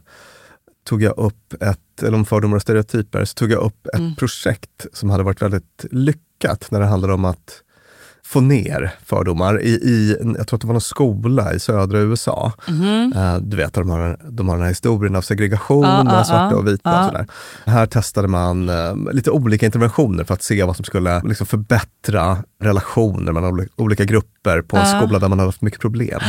[0.84, 4.16] tog jag upp ett, eller om fördomar och stereotyper, så tog jag upp ett Mm.
[4.16, 7.62] projekt som hade varit väldigt lyckat när det handlade om att
[8.28, 12.52] få ner fördomar i, i jag tror att det var någon skola i södra USA.
[12.68, 13.14] Mhm.
[13.16, 16.24] Eh, du vet, de har, de har den här historien av segregation Ja, mellan ja,
[16.24, 16.90] svarta och vita.
[16.90, 17.00] Ja.
[17.00, 17.28] Och sådär.
[17.66, 22.38] Här testade man eh, lite olika interventioner för att se vad som skulle liksom, förbättra
[22.62, 26.20] relationer mellan oli- olika grupper på en skola där man hade haft mycket problem.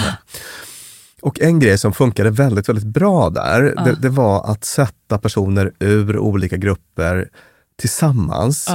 [1.23, 5.73] Och en grej som funkade väldigt, väldigt bra där, det, det var att sätta personer
[5.79, 7.29] ur olika grupper
[7.81, 8.69] tillsammans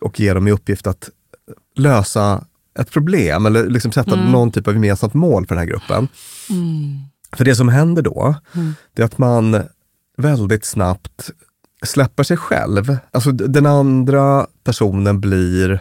[0.00, 1.10] och ge dem i uppgift att
[1.76, 2.44] lösa
[2.78, 4.32] ett problem eller liksom sätta Mm.
[4.32, 6.08] någon typ av gemensamt mål för den här gruppen.
[6.50, 6.98] Mm.
[7.32, 8.74] För det som händer då, Mm.
[8.94, 9.62] det är att man
[10.16, 11.30] väldigt snabbt
[11.84, 12.96] släpper sig själv.
[13.10, 15.80] Alltså den andra personen blir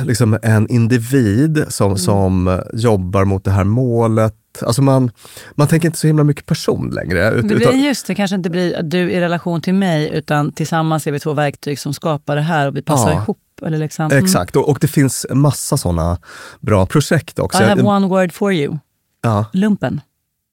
[0.00, 1.98] liksom en individ som, Mm.
[1.98, 4.34] som jobbar mot det här målet.
[4.62, 5.10] Alltså man,
[5.54, 7.30] man tänker inte så himla mycket person längre.
[7.30, 10.52] ut- Det utan- blir just det, kanske inte blir du i relation till mig, utan
[10.52, 13.22] tillsammans är vi två verktyg som skapar det här och vi passar Ja.
[13.22, 13.38] ihop.
[13.62, 14.04] Eller liksom.
[14.06, 14.24] Mm.
[14.24, 16.18] Exakt, och, och det finns massa sådana
[16.60, 17.62] bra projekt också.
[17.62, 18.78] I have one word for you.
[19.22, 19.44] Ja.
[19.52, 20.00] Lumpen.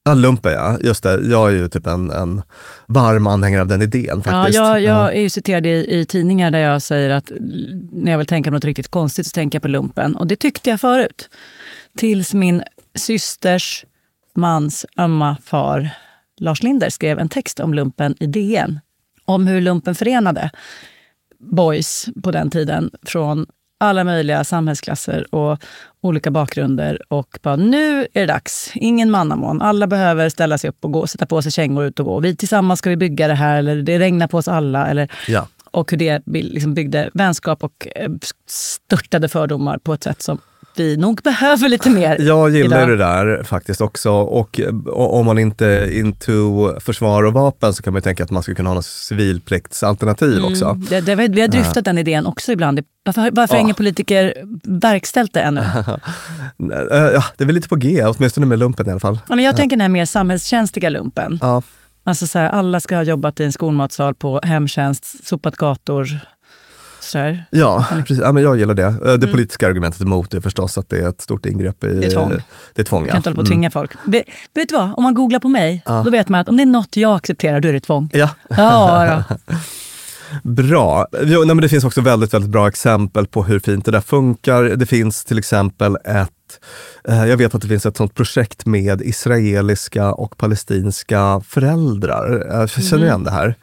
[0.03, 1.21] Ja, lumpen ja, just det.
[1.21, 2.41] Jag är ju typ en, en
[2.87, 4.55] varm anhängare av den idén Ja, faktiskt.
[4.55, 7.31] jag, jag är ju citerad i, i tidningar där jag säger att
[7.91, 10.15] när jag vill tänka på något riktigt konstigt så tänker jag på lumpen.
[10.15, 11.29] Och det tyckte jag förut.
[11.97, 12.63] Tills min
[12.95, 13.85] systers
[14.35, 15.89] mans ömma far
[16.39, 18.79] Lars Linder skrev en text om lumpen i DN.
[19.25, 20.51] Om hur lumpen förenade
[21.39, 23.45] boys på den tiden från
[23.79, 25.59] alla möjliga samhällsklasser och
[26.01, 26.99] olika bakgrunder.
[27.07, 28.71] Och bara, nu är det dags.
[28.75, 29.61] Ingen mannamån.
[29.61, 32.19] Alla behöver ställa sig upp och gå, sätta på sig kängor och ut och gå.
[32.19, 34.87] Vi tillsammans ska vi bygga det här, eller det regnar på oss alla.
[34.87, 35.47] Eller, Ja.
[35.71, 38.11] och hur det liksom byggde vänskap och eh,
[38.47, 40.37] störtade fördomar på ett sätt som
[40.75, 42.89] vi nog behöver lite mer Jag gillar idag.
[42.89, 44.11] det där faktiskt också.
[44.11, 48.23] Och eh, om man inte är into försvar och vapen så kan man ju tänka
[48.23, 50.65] att man skulle kunna ha något civilpliktsalternativ också.
[50.65, 52.79] Mm, det, det, vi har dryftat den idén också ibland.
[53.05, 53.61] Varför, varför Ja.
[53.61, 55.61] ingen politiker verkställt det ännu?
[56.91, 59.19] Eh, ja, det är väl lite på G, åtminstone med lumpen i alla fall.
[59.29, 61.39] Ja, men jag tänker den här mer samhällskänsliga lumpen.
[61.41, 61.61] Ja.
[62.03, 66.07] Alltså så här, alla ska ha jobbat i en skolmatsal på hemtjänst, sopat gator,
[67.11, 67.45] sådär.
[67.49, 68.19] Ja, precis.
[68.19, 68.83] Ja, men jag gillar det.
[68.83, 69.31] Eh, Det Mm.
[69.31, 71.87] politiska argumentet emot är förstås att det är ett stort ingrepp i...
[71.87, 72.33] Det är tvång.
[72.75, 73.11] Det är tvång, Du ja.
[73.11, 73.57] kan inte hålla på och Mm.
[73.57, 73.91] tvinga folk.
[74.05, 74.23] Vet,
[74.55, 74.93] vet du vad?
[74.97, 76.01] Om man googlar på mig, Ja.
[76.05, 78.09] då vet man att om det är något jag accepterar, då är det tvång.
[78.13, 78.29] Ja.
[78.49, 79.35] Ja, då.
[80.43, 81.07] Bra.
[81.23, 84.01] Jo, nej, men det finns också väldigt, väldigt bra exempel på hur fint det där
[84.01, 84.63] funkar.
[84.63, 86.29] Det finns till exempel ett,
[87.07, 92.45] eh, jag vet att det finns ett sånt projekt med israeliska och palestinska föräldrar.
[92.49, 93.03] Jag känner Mhm.
[93.05, 93.55] igen det här.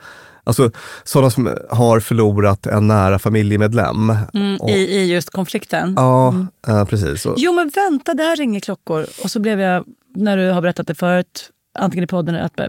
[0.48, 0.70] Alltså
[1.04, 4.10] sådana som har förlorat en nära familjemedlem.
[4.34, 5.94] Mm, Och- i, I just konflikten.
[5.96, 6.48] Ja, Mm.
[6.68, 7.26] eh, precis.
[7.26, 9.06] Och, Jo men vänta, det här ringer klockor.
[9.24, 9.84] Och så blev jag,
[10.16, 12.60] när du har berättat det förut, antingen i podden eller att,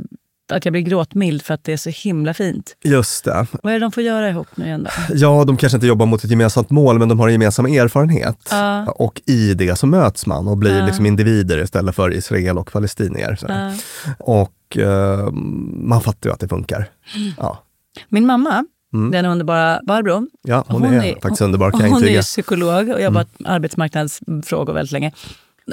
[0.54, 2.76] att jag blir gråtmild för att det är så himla fint.
[2.84, 3.48] just det.
[3.64, 5.16] Vad är det de får göra ihop nu igen då?
[5.16, 8.38] Ja, de kanske inte jobbar mot ett gemensamt mål, men de har en gemensam erfarenhet.
[8.52, 8.86] Ja.
[8.92, 10.86] Och i det så möts man och blir Ja.
[10.86, 13.40] liksom individer istället för Israel och palestinier.
[13.48, 13.74] Ja.
[14.20, 15.30] Och eh,
[15.74, 16.90] man fattar ju att det funkar.
[17.38, 17.64] Ja,
[18.10, 19.12] Min mamma, Mm.
[19.12, 23.40] den underbara Barbro, ja hon, är, faktiskt underbar kan jag Hon är psykolog och jobbat
[23.40, 25.12] med arbetsmarknadsfrågor väldigt länge.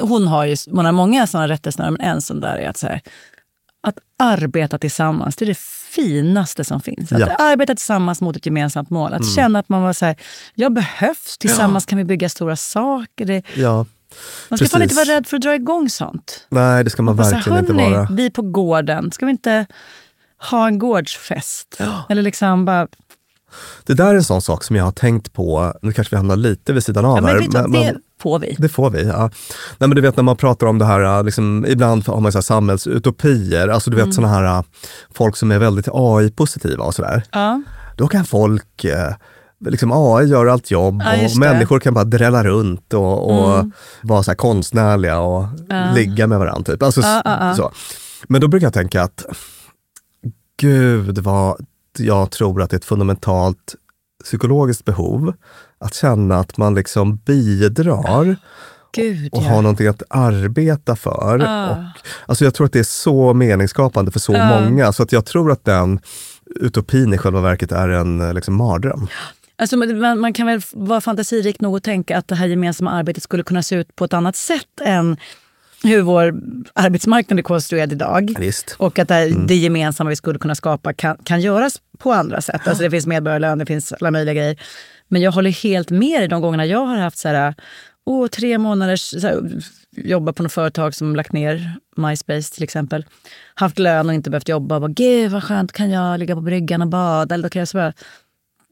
[0.01, 2.87] Hon har ju hon har många sådana rättesnören, men en sån där är att, så
[2.87, 3.01] här,
[3.83, 5.59] att arbeta tillsammans, det är det
[5.91, 7.13] finaste som finns.
[7.13, 7.27] Att Ja.
[7.27, 9.13] arbeta tillsammans mot ett gemensamt mål.
[9.13, 9.35] Att Mm.
[9.35, 10.17] känna att man var så här,
[10.55, 13.25] jag behövs, tillsammans kan vi bygga stora saker.
[13.25, 13.87] Det, Ja,
[14.49, 16.47] man ska fan inte vara rädd för att dra igång sånt.
[16.49, 18.09] Nej, det ska man Och så här, verkligen inte "Hörni, vara.
[18.11, 19.67] Vi på gården, ska vi inte
[20.51, 21.79] ha en gårdsfest?
[22.09, 22.87] Eller liksom bara,
[23.85, 26.37] Det där är en sån sak som jag har tänkt på, nu kanske vi hamnar
[26.37, 27.63] lite vid sidan av ja, men här.
[27.63, 28.57] vad, det får vi.
[28.59, 29.31] Det får vi, ja.
[29.79, 32.39] Nej, men du vet när man pratar om det här, liksom, ibland har man så
[32.39, 34.13] här samhällsutopier, alltså du vet Mm.
[34.13, 34.63] såna här äh,
[35.15, 37.23] folk som är väldigt AI-positiva och sådär.
[37.33, 37.63] Ja.
[37.97, 39.15] Då kan folk, eh,
[39.67, 43.73] liksom AI gör allt jobb Ja, och människor kan bara drälla runt och, och Mm.
[44.03, 45.91] vara så här konstnärliga och Ja.
[45.95, 46.73] ligga med varandra.
[46.73, 46.83] Typ.
[46.83, 47.55] Alltså, Ja, ja, ja.
[47.55, 47.73] Så.
[48.29, 49.25] Men då brukar jag tänka att,
[50.57, 51.67] gud vad
[51.99, 53.75] jag tror att det är ett fundamentalt
[54.25, 55.33] psykologiskt behov
[55.79, 58.37] att känna att man liksom bidrar
[58.93, 59.49] Gud, och ja.
[59.49, 61.39] har någonting att arbeta för.
[61.39, 61.71] Ja.
[61.71, 61.77] Och,
[62.27, 64.61] alltså jag tror att det är så meningsskapande för så Ja.
[64.61, 66.01] många, så att jag tror att den
[66.47, 69.07] utopin i själva verket är en liksom, mardröm.
[69.59, 73.23] Alltså, man, man kan väl vara fantasirik nog att tänka att det här gemensamma arbetet
[73.23, 75.17] skulle kunna se ut på ett annat sätt än
[75.85, 76.35] hur vår
[76.75, 78.35] arbetsmarknad är konstruerad idag.
[78.39, 78.77] Visst.
[78.79, 79.47] Och att det, här- Mm.
[79.47, 82.69] det gemensamma vi skulle kunna skapa kan, kan göras på andra sätt.
[82.69, 84.57] Alltså det finns medborgarlön, det finns alla möjliga grejer.
[85.09, 87.55] Men jag håller helt med dig de gångerna jag har haft så här,
[88.07, 89.43] åh, tre månaders här,
[89.97, 93.07] jobba på något företag som lagt ner MySpace till exempel.
[93.55, 94.81] Haft lön och inte behövt jobba.
[94.81, 97.35] Bara, Gud vad skönt, kan jag ligga på bryggan och bada?
[97.35, 97.93] Eller då kan jag så bara,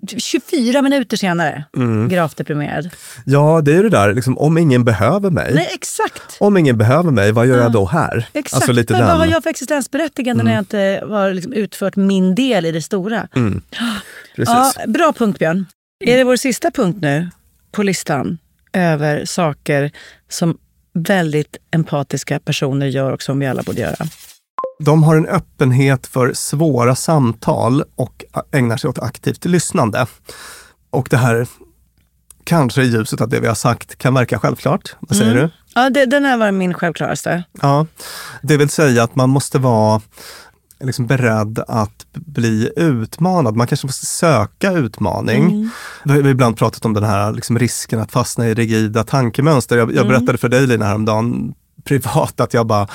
[0.06, 2.08] 24 minuter senare, Mm.
[2.08, 2.90] gravt deprimerad.
[3.24, 6.36] Ja, det är det där, liksom, om ingen behöver mig, Nej, exakt.
[6.40, 7.62] om ingen behöver mig, vad gör Ja.
[7.62, 8.26] jag då här?
[8.32, 8.54] Exakt.
[8.54, 9.08] Alltså lite Men den.
[9.10, 10.46] vad har jag för existensberättigande Mm.
[10.46, 13.28] när jag inte har liksom utfört min del i det stora?
[13.36, 13.62] Mm.
[14.36, 14.54] Precis.
[14.54, 15.66] Ja, bra punkt Björn.
[16.04, 17.30] Är det vår sista punkt nu
[17.72, 18.38] på listan
[18.72, 19.90] över saker
[20.28, 20.58] som
[20.94, 24.06] väldigt empatiska personer gör och som vi alla borde göra?
[24.78, 30.06] De har en öppenhet för svåra samtal och ägnar sig åt aktivt lyssnande.
[30.90, 31.46] Och det här,
[32.44, 34.94] kanske i ljuset av det vi har sagt, kan verka självklart.
[35.00, 35.42] Vad säger Mm.
[35.44, 35.50] du?
[35.74, 37.44] Ja, det, den här var min självklaraste.
[37.62, 37.86] Ja,
[38.42, 40.00] det vill säga att man måste vara
[40.80, 43.56] liksom beredd att bli utmanad.
[43.56, 45.42] Man kanske måste söka utmaning.
[45.44, 45.70] Mm.
[46.04, 49.76] Vi har ibland pratat om den här liksom risken att fastna i rigida tankemönster.
[49.78, 50.08] Jag, jag Mm.
[50.08, 51.54] berättade för dig Lina häromdagen
[51.84, 52.88] privat att jag bara,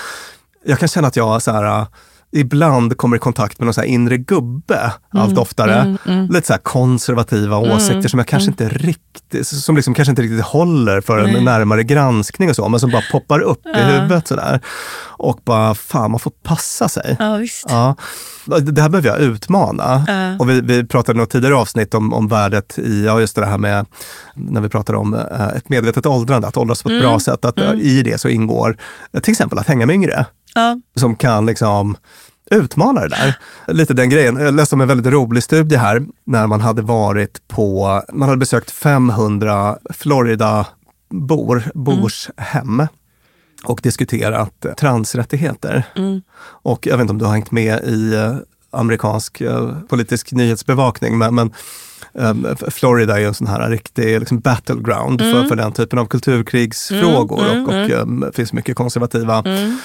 [0.69, 1.87] jag kan känna att jag så här, äh,
[2.31, 5.75] ibland kommer i kontakt med någon så inre gubbe allt Mm, oftare.
[5.81, 6.27] mm, mm.
[6.31, 8.65] Lite så konservativa Mm, åsikter som jag kanske mm.
[8.67, 11.43] inte riktigt, som liksom kanske inte riktigt håller för en Nej.
[11.43, 13.79] närmare granskning och så, men som bara poppar upp i Ja.
[13.79, 14.59] huvudet sådär.
[15.21, 17.15] Och bara, fan man får passa sig.
[17.19, 17.65] Ja, visst.
[17.69, 17.95] Ja.
[18.45, 20.03] Det här behöver jag utmana.
[20.07, 20.35] Ja.
[20.39, 23.45] Och vi, vi pratade i något tidigare avsnitt om, om värdet i, ja just det
[23.45, 23.85] här med,
[24.35, 27.03] när vi pratade om eh, ett medvetet åldrande, att åldras på ett Mm.
[27.09, 27.45] bra sätt.
[27.45, 27.79] Att Mm.
[27.79, 28.77] i det så ingår
[29.23, 30.25] till exempel att hänga med yngre,
[30.55, 30.79] Ja.
[30.95, 31.97] som kan liksom
[32.51, 33.37] utmana det där.
[33.67, 34.35] Lite den grejen.
[34.37, 38.39] Jag läste om en väldigt rolig studie här, när man hade varit på, man hade
[38.39, 42.87] besökt 500 Florida-bor, bors hem
[43.63, 45.83] och diskuterat eh, transrättigheter.
[45.95, 46.21] Mm.
[46.41, 48.35] Och jag vet inte om du har hängt med i eh,
[48.71, 51.51] amerikansk eh, politisk nyhetsbevakning, men, men
[52.19, 55.49] ehm, Florida är ju en sån här riktig liksom, battleground för, Mm.
[55.49, 59.77] för den typen av kulturkrigsfrågor Mm, och, och mm, ehm, finns mycket konservativa Mm.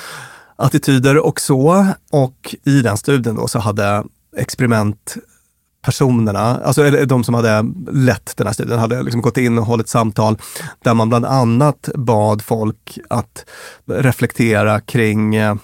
[0.56, 1.86] Attityder och så.
[2.10, 4.04] Och i den studien då så hade
[4.36, 9.66] experimentpersonerna, alltså eller de som hade lett den här studien, hade liksom gått in och
[9.66, 10.38] hållit samtal
[10.84, 13.44] där man bland annat bad folk att
[13.86, 15.54] reflektera kring eh,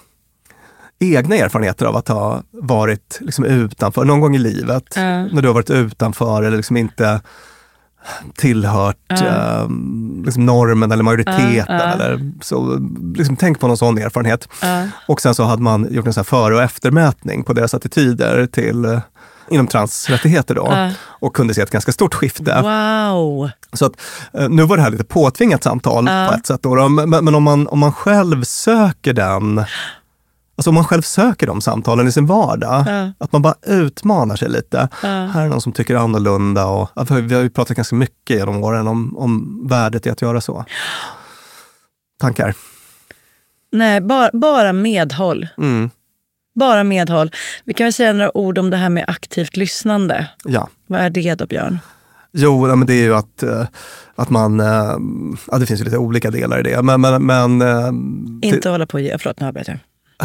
[0.99, 4.93] egna erfarenheter av att ha varit liksom utanför någon gång i livet.
[4.95, 5.01] Ja.
[5.01, 7.21] När du har varit utanför eller liksom inte
[8.35, 9.15] tillhört Ja.
[9.15, 9.67] eh,
[10.25, 11.65] liksom normen eller majoriteten.
[11.67, 11.79] Ja.
[11.79, 12.79] Eller så,
[13.15, 14.47] liksom, tänk på någon sån erfarenhet.
[15.07, 18.85] Och sen så hade man gjort en sån före och eftermätning på deras attityder till
[18.85, 18.99] eh,
[19.49, 20.67] inom transrättigheter då.
[20.71, 20.91] Ja.
[20.99, 22.61] Och kunde se ett ganska stort skifte.
[22.61, 23.49] Wow!
[23.73, 23.93] Så att,
[24.33, 26.27] eh, nu var det här lite påtvingat samtal Ja.
[26.29, 26.59] på ett sätt.
[26.63, 26.89] Då.
[26.89, 29.63] Men, men om, man, om man själv söker den,
[30.61, 33.11] alltså om man själv söker de samtalen i sin vardag, Ja.
[33.17, 34.89] att man bara utmanar sig lite.
[35.03, 35.09] Ja.
[35.09, 38.87] Här är någon som tycker annorlunda och vi har- ju pratat ganska mycket genom åren
[38.87, 40.65] om, om värdet i att göra så.
[42.19, 42.55] Tankar?
[43.71, 45.47] Nej, bara, bara medhåll.
[45.57, 45.89] Mm.
[46.55, 47.31] Bara medhåll.
[47.65, 50.27] Vi kan väl säga några ord om det här med aktivt lyssnande.
[50.45, 50.69] Ja.
[50.87, 51.79] Vad är det då, Björn?
[52.33, 53.65] Jo, men det är ju att, eh,
[54.15, 54.95] att man, eh,
[55.51, 57.87] ja det finns ju lite olika delar i det, men, men, men eh,
[58.49, 59.17] Inte hålla på och ge...
[59.17, 59.77] Förlåt, nu avbröt jag.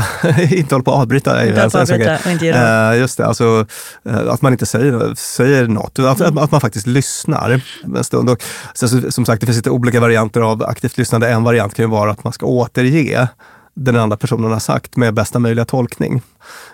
[0.51, 1.47] inte hålla på att avbryta.
[1.47, 2.51] Inte på sån avbryta och inte ge.
[2.53, 3.67] Eh, Just det, alltså
[4.09, 5.99] eh, att man inte säger, säger något.
[5.99, 6.39] Att, Mm.
[6.39, 7.61] att man faktiskt lyssnar
[7.97, 8.31] en stund.
[8.31, 8.43] Och,
[8.75, 11.29] så, som sagt, det finns lite olika varianter av aktivt lyssnande.
[11.29, 13.29] En variant kan ju vara att man ska återge
[13.77, 16.23] den andra personen har sagt med bästa möjliga tolkning.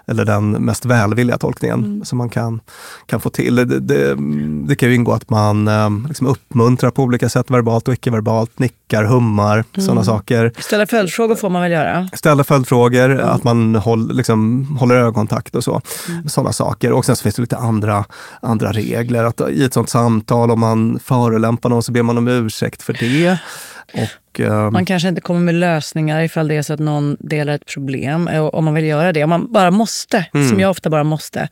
[0.06, 2.04] Eller den mest välvilliga tolkningen Mm.
[2.04, 2.60] som man kan,
[3.06, 3.54] kan få till.
[3.54, 4.14] Det, det,
[4.68, 8.58] det kan ju ingå att man eh, liksom uppmuntrar på olika sätt, verbalt och icke-verbalt,
[8.58, 10.04] nickar, hummar, sådana Mm.
[10.04, 10.52] saker.
[10.58, 12.08] Ställa följdfrågor får man väl göra?
[12.14, 15.80] Ställa följdfrågor, att man håll, liksom, håller ögonkontakt och så.
[16.26, 16.92] Sådana saker.
[16.92, 18.04] Och sen så finns det lite andra,
[18.42, 19.24] andra regler.
[19.24, 22.92] Att I ett sånt samtal, om man förolämpar någon så ber man om ursäkt för
[22.92, 23.38] det.
[23.92, 27.52] Och, ehm, Man kanske inte kommer med lösningar ifall det är så att någon delar
[27.54, 28.28] ett problem.
[28.28, 29.24] Och Om man vill göra det.
[29.24, 30.48] Om man bara måste, Mm.
[30.48, 31.48] som jag ofta bara måste,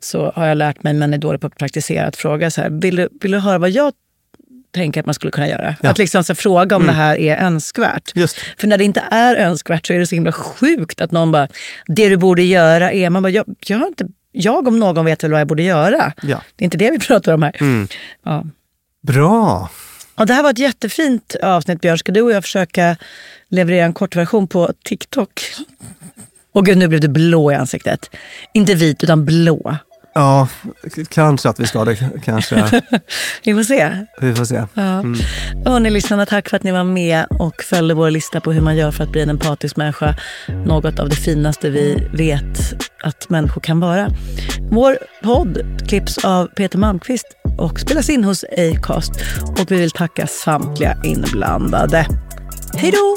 [0.00, 2.70] så har jag lärt mig, men är dålig på att praktisera, att fråga så här,
[2.70, 3.92] vill du, vill du höra vad jag
[4.74, 5.76] tänker att man skulle kunna göra?
[5.82, 5.90] Ja.
[5.90, 6.94] Att liksom så fråga om Mm.
[6.94, 8.12] det här är önskvärt.
[8.14, 8.36] Just.
[8.58, 11.48] För när det inte är önskvärt så är det så himla sjukt att någon bara,
[11.86, 15.24] det du borde göra är, man bara, jag, jag, har inte, jag om någon vet
[15.24, 16.12] väl vad jag borde göra.
[16.22, 16.42] Ja.
[16.56, 17.56] Det är inte det vi pratar om här.
[17.60, 17.88] Mm.
[18.24, 18.44] Ja.
[19.02, 19.70] Bra!
[20.16, 21.98] Ja, det här var ett jättefint avsnitt Björn.
[21.98, 22.96] Ska du och jag försöka
[23.48, 25.42] leverera en kortversion på TikTok?
[26.52, 28.10] Och gud, nu blev du blå i ansiktet.
[28.52, 29.76] Inte vit, utan blå.
[30.14, 30.48] Ja,
[31.08, 31.96] kanske att vi ska det.
[32.24, 32.82] Kanske.
[33.44, 34.06] Vi får se.
[34.20, 34.62] Vi får se.
[34.74, 34.82] Ja.
[34.82, 35.18] Mm.
[35.66, 38.76] Hörni, lyssnarna, tack för att ni var med och följde vår lista på hur man
[38.76, 40.16] gör för att bli en empatisk människa.
[40.66, 44.08] Något av det finaste vi vet att människor kan vara.
[44.70, 45.58] Vår podd
[45.88, 47.26] klipps av Peter Malmqvist
[47.58, 49.12] och spelas in hos Acast.
[49.42, 52.06] Och vi vill tacka samtliga inblandade.
[52.74, 53.16] Hej då!